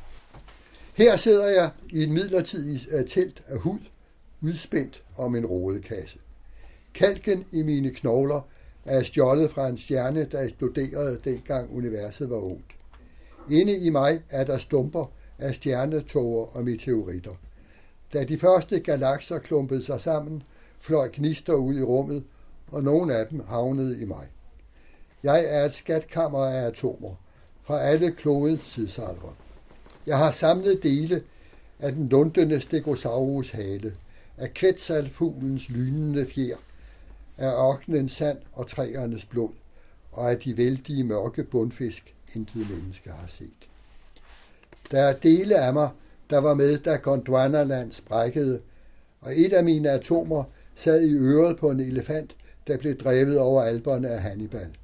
Her 0.94 1.16
sidder 1.16 1.48
jeg 1.48 1.70
i 1.90 2.02
et 2.02 2.10
midlertidigt 2.10 2.88
øh, 2.90 3.06
telt 3.06 3.42
af 3.48 3.58
hud, 3.58 3.78
udspændt 4.42 5.02
om 5.16 5.36
en 5.36 5.46
rodekasse. 5.46 6.18
Kalken 6.94 7.44
i 7.52 7.62
mine 7.62 7.90
knogler 7.90 8.40
er 8.84 9.02
stjålet 9.02 9.50
fra 9.50 9.68
en 9.68 9.76
stjerne, 9.76 10.24
der 10.24 10.40
eksploderede 10.40 11.20
dengang 11.24 11.76
universet 11.76 12.30
var 12.30 12.36
ungt. 12.36 12.72
Inde 13.50 13.76
i 13.78 13.90
mig 13.90 14.22
er 14.30 14.44
der 14.44 14.58
stumper 14.58 15.06
af 15.38 15.54
stjernetoger 15.54 16.56
og 16.56 16.64
meteoritter. 16.64 17.34
Da 18.12 18.24
de 18.24 18.38
første 18.38 18.80
galakser 18.80 19.38
klumpede 19.38 19.82
sig 19.82 20.00
sammen, 20.00 20.42
fløj 20.78 21.08
gnister 21.12 21.52
ud 21.52 21.74
i 21.78 21.82
rummet, 21.82 22.24
og 22.72 22.82
nogle 22.82 23.14
af 23.14 23.26
dem 23.26 23.40
havnede 23.48 24.00
i 24.00 24.04
mig. 24.04 24.28
Jeg 25.22 25.44
er 25.48 25.64
et 25.64 25.74
skatkammer 25.74 26.44
af 26.44 26.66
atomer, 26.66 27.14
fra 27.62 27.80
alle 27.80 28.12
klodens 28.12 28.72
tidsalver. 28.72 29.36
Jeg 30.06 30.18
har 30.18 30.30
samlet 30.30 30.82
dele 30.82 31.22
af 31.80 31.92
den 31.92 32.08
lundende 32.08 32.60
stegosaurus 32.60 33.50
hale, 33.50 33.94
af 34.38 34.54
kvetsalfuglens 34.54 35.68
lynende 35.68 36.26
fjer, 36.26 36.56
af 37.38 37.70
ørkenens 37.70 38.12
sand 38.12 38.38
og 38.52 38.68
træernes 38.68 39.26
blod, 39.26 39.52
og 40.12 40.30
af 40.30 40.38
de 40.38 40.56
vældige 40.56 41.04
mørke 41.04 41.44
bundfisk, 41.44 42.14
intet 42.34 42.70
menneske 42.70 43.10
har 43.10 43.26
set. 43.26 43.68
Der 44.90 45.00
er 45.00 45.16
dele 45.16 45.56
af 45.58 45.72
mig, 45.72 45.88
der 46.30 46.38
var 46.38 46.54
med, 46.54 46.78
da 46.78 46.96
Gondwanaland 46.96 47.92
sprækkede, 47.92 48.60
og 49.20 49.38
et 49.40 49.52
af 49.52 49.64
mine 49.64 49.90
atomer 49.90 50.44
sad 50.74 51.02
i 51.02 51.12
øret 51.12 51.56
på 51.56 51.70
en 51.70 51.80
elefant, 51.80 52.36
der 52.66 52.78
blev 52.78 52.96
drevet 52.96 53.38
over 53.38 53.62
alberne 53.62 54.08
af 54.08 54.20
Hannibal. 54.20 54.76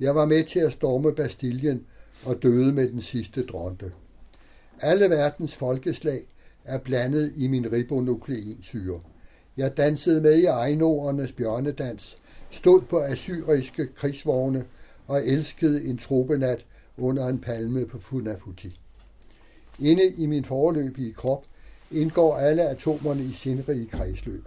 Jeg 0.00 0.14
var 0.14 0.26
med 0.26 0.44
til 0.44 0.60
at 0.60 0.72
storme 0.72 1.12
Bastiljen 1.12 1.86
og 2.26 2.42
døde 2.42 2.72
med 2.72 2.88
den 2.88 3.00
sidste 3.00 3.46
dronte. 3.46 3.92
Alle 4.80 5.10
verdens 5.10 5.54
folkeslag 5.54 6.22
er 6.64 6.78
blandet 6.78 7.32
i 7.36 7.46
min 7.46 7.72
ribonukleinsyre. 7.72 9.00
Jeg 9.56 9.76
dansede 9.76 10.20
med 10.20 10.38
i 10.38 10.44
Ejnorernes 10.44 11.32
bjørnedans, 11.32 12.18
stod 12.50 12.80
på 12.80 13.00
assyriske 13.00 13.86
krigsvogne 13.86 14.64
og 15.06 15.26
elskede 15.26 15.84
en 15.84 15.98
tropenat 15.98 16.66
under 16.98 17.26
en 17.26 17.38
palme 17.38 17.86
på 17.86 17.98
Funafuti. 17.98 18.80
Inde 19.80 20.06
i 20.16 20.26
min 20.26 20.44
forløbige 20.44 21.12
krop 21.12 21.44
indgår 21.90 22.36
alle 22.36 22.62
atomerne 22.68 23.24
i 23.24 23.32
sindrige 23.32 23.86
kredsløb. 23.86 24.44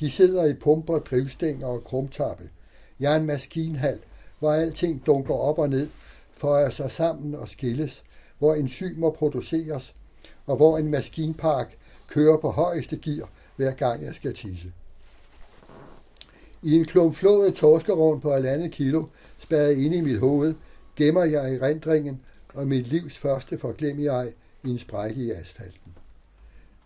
De 0.00 0.10
sidder 0.10 0.44
i 0.44 0.54
pumper, 0.54 0.98
drivstænger 0.98 1.66
og 1.66 1.84
krumtappe. 1.84 2.50
Jeg 3.00 3.12
er 3.12 3.16
en 3.16 3.26
maskinhal, 3.26 4.00
hvor 4.38 4.52
alting 4.52 5.06
dunker 5.06 5.34
op 5.34 5.58
og 5.58 5.68
ned, 5.68 5.88
føjer 6.32 6.70
sig 6.70 6.90
sammen 6.90 7.34
og 7.34 7.48
skilles, 7.48 8.02
hvor 8.38 8.54
enzymer 8.54 9.10
produceres, 9.10 9.94
og 10.46 10.56
hvor 10.56 10.78
en 10.78 10.90
maskinpark 10.90 11.76
kører 12.08 12.36
på 12.36 12.50
højeste 12.50 12.96
gear, 12.96 13.28
hver 13.56 13.72
gang 13.72 14.04
jeg 14.04 14.14
skal 14.14 14.34
tisse. 14.34 14.72
I 16.62 16.76
en 16.76 16.84
klumflået 16.84 17.54
torskerovn 17.54 18.20
på 18.20 18.32
halvandet 18.32 18.70
kilo, 18.70 19.04
spærret 19.38 19.76
inde 19.76 19.96
i 19.96 20.00
mit 20.00 20.20
hoved, 20.20 20.54
gemmer 20.96 21.24
jeg 21.24 21.54
i 21.54 21.58
rendringen 21.58 22.20
og 22.54 22.66
mit 22.66 22.86
livs 22.86 23.18
første 23.18 23.58
forglem 23.58 24.00
jeg 24.00 24.32
i 24.64 24.68
en 24.68 24.78
sprække 24.78 25.24
i 25.24 25.30
asfalten. 25.30 26.03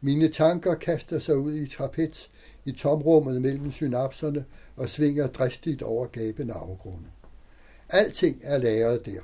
Mine 0.01 0.29
tanker 0.29 0.75
kaster 0.75 1.19
sig 1.19 1.37
ud 1.37 1.55
i 1.55 1.67
trapez 1.67 2.29
i 2.65 2.73
tomrummet 2.73 3.43
mellem 3.43 3.71
synapserne 3.71 4.45
og 4.77 4.89
svinger 4.89 5.27
dristigt 5.27 5.83
over 5.83 6.07
gabende 6.07 6.55
afgrunde. 6.55 7.07
Alting 7.89 8.41
er 8.43 8.59
lagret 8.59 9.07
der. 9.07 9.21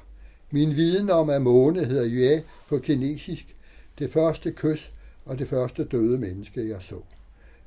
Min 0.50 0.76
viden 0.76 1.10
om, 1.10 1.30
at 1.30 1.42
måne 1.42 1.84
hedder 1.84 2.08
Yue 2.08 2.42
på 2.68 2.78
kinesisk, 2.78 3.56
det 3.98 4.12
første 4.12 4.52
kys 4.52 4.92
og 5.24 5.38
det 5.38 5.48
første 5.48 5.84
døde 5.84 6.18
menneske, 6.18 6.68
jeg 6.68 6.82
så. 6.82 7.00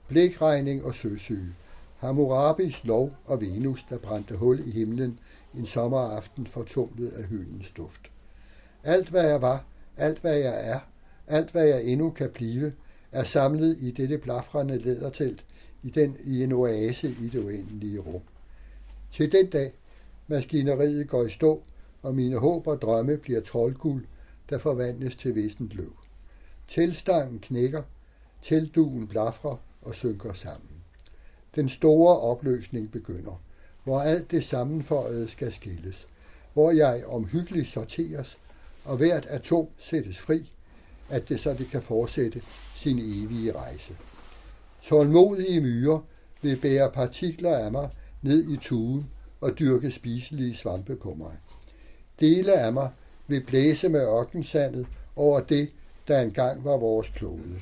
Blikregning 0.08 0.84
og 0.84 0.96
søsyge. 0.96 1.56
Hammurabis 1.98 2.84
lov 2.84 3.12
og 3.26 3.42
Venus, 3.42 3.86
der 3.90 3.98
brændte 3.98 4.36
hul 4.36 4.68
i 4.68 4.72
himlen 4.72 5.20
en 5.58 5.66
sommeraften 5.66 6.48
fortumlet 6.48 7.10
af 7.10 7.24
hyldens 7.24 7.72
duft. 7.72 8.02
Alt 8.84 9.10
hvad 9.10 9.30
jeg 9.30 9.42
var, 9.42 9.66
alt 9.98 10.20
hvad 10.20 10.38
jeg 10.38 10.70
er, 10.70 10.80
alt 11.28 11.52
hvad 11.52 11.66
jeg 11.66 11.84
endnu 11.84 12.10
kan 12.10 12.30
blive, 12.30 12.74
er 13.12 13.24
samlet 13.24 13.78
i 13.80 13.92
dette 13.92 14.18
blafrende 14.18 14.78
lædertelt 14.78 15.46
i, 15.84 15.90
den, 15.90 16.18
i 16.24 16.44
en 16.44 16.52
oase 16.52 17.10
i 17.10 17.30
det 17.30 17.44
uendelige 17.44 18.00
rum. 18.00 18.22
Til 19.12 19.32
den 19.32 19.50
dag, 19.50 19.74
maskineriet 20.28 21.10
går 21.10 21.26
i 21.26 21.30
stå, 21.30 21.64
og 22.02 22.16
mine 22.16 22.38
håb 22.38 22.68
og 22.68 22.82
drømme 22.82 23.18
bliver 23.18 23.42
troldguld, 23.42 24.06
der 24.50 24.58
forvandles 24.58 25.16
til 25.16 25.36
vissent 25.36 25.74
løv. 25.74 25.94
Tilstangen 26.68 27.40
knækker, 27.40 27.84
telduen 28.42 29.08
blafrer 29.08 29.56
og 29.82 29.96
synker 29.96 30.34
sammen. 30.34 30.70
Den 31.56 31.70
store 31.70 32.20
opløsning 32.20 32.92
begynder, 32.92 33.42
hvor 33.84 34.00
alt 34.00 34.32
det 34.32 34.44
sammenføjede 34.44 35.28
skal 35.28 35.52
skilles, 35.52 36.08
hvor 36.54 36.72
jeg 36.72 37.06
omhyggeligt 37.06 37.68
sorteres, 37.68 38.38
og 38.86 38.98
hvert 38.98 39.26
atom 39.26 39.68
sættes 39.78 40.20
fri, 40.20 40.52
at 41.10 41.30
det 41.30 41.40
så 41.40 41.54
det 41.54 41.70
kan 41.72 41.82
fortsætte 41.82 42.42
sin 42.76 43.00
evige 43.00 43.52
rejse. 43.52 43.98
Tålmodige 44.82 45.62
myrer 45.62 46.00
vil 46.42 46.62
bære 46.62 46.92
partikler 46.92 47.58
af 47.58 47.72
mig 47.72 47.90
ned 48.22 48.50
i 48.50 48.58
tuen 48.58 49.06
og 49.42 49.60
dyrke 49.60 49.92
spiselige 49.92 50.56
svampe 50.56 50.96
på 50.96 51.14
mig. 51.14 51.38
Dele 52.20 52.54
af 52.54 52.74
mig 52.74 52.90
vil 53.28 53.44
blæse 53.46 53.90
med 53.90 54.02
ørkensandet 54.02 54.88
over 55.16 55.40
det, 55.40 55.70
der 56.08 56.22
engang 56.22 56.64
var 56.64 56.78
vores 56.78 57.10
klode. 57.10 57.62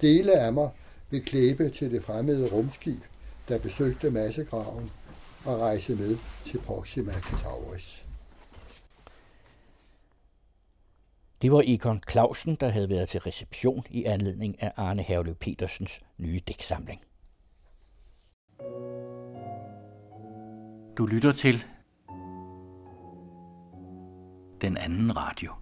Dele 0.00 0.32
af 0.32 0.52
mig 0.52 0.70
vil 1.10 1.24
klæbe 1.24 1.70
til 1.70 1.90
det 1.90 2.04
fremmede 2.04 2.48
rumskib, 2.48 3.02
der 3.48 3.58
besøgte 3.58 4.10
massegraven 4.10 4.90
og 5.44 5.60
rejse 5.60 5.94
med 5.94 6.16
til 6.46 6.58
Proxima 6.58 7.12
Centauris. 7.12 8.04
Det 11.42 11.52
var 11.52 11.62
Egon 11.66 12.00
Clausen, 12.10 12.54
der 12.54 12.68
havde 12.68 12.90
været 12.90 13.08
til 13.08 13.20
reception 13.20 13.84
i 13.90 14.04
anledning 14.04 14.62
af 14.62 14.72
Arne 14.76 15.02
Herlev 15.02 15.34
Petersens 15.34 16.00
nye 16.18 16.40
dæksamling. 16.48 17.00
Du 20.98 21.06
lytter 21.06 21.32
til 21.32 21.64
den 24.60 24.76
anden 24.76 25.16
radio. 25.16 25.52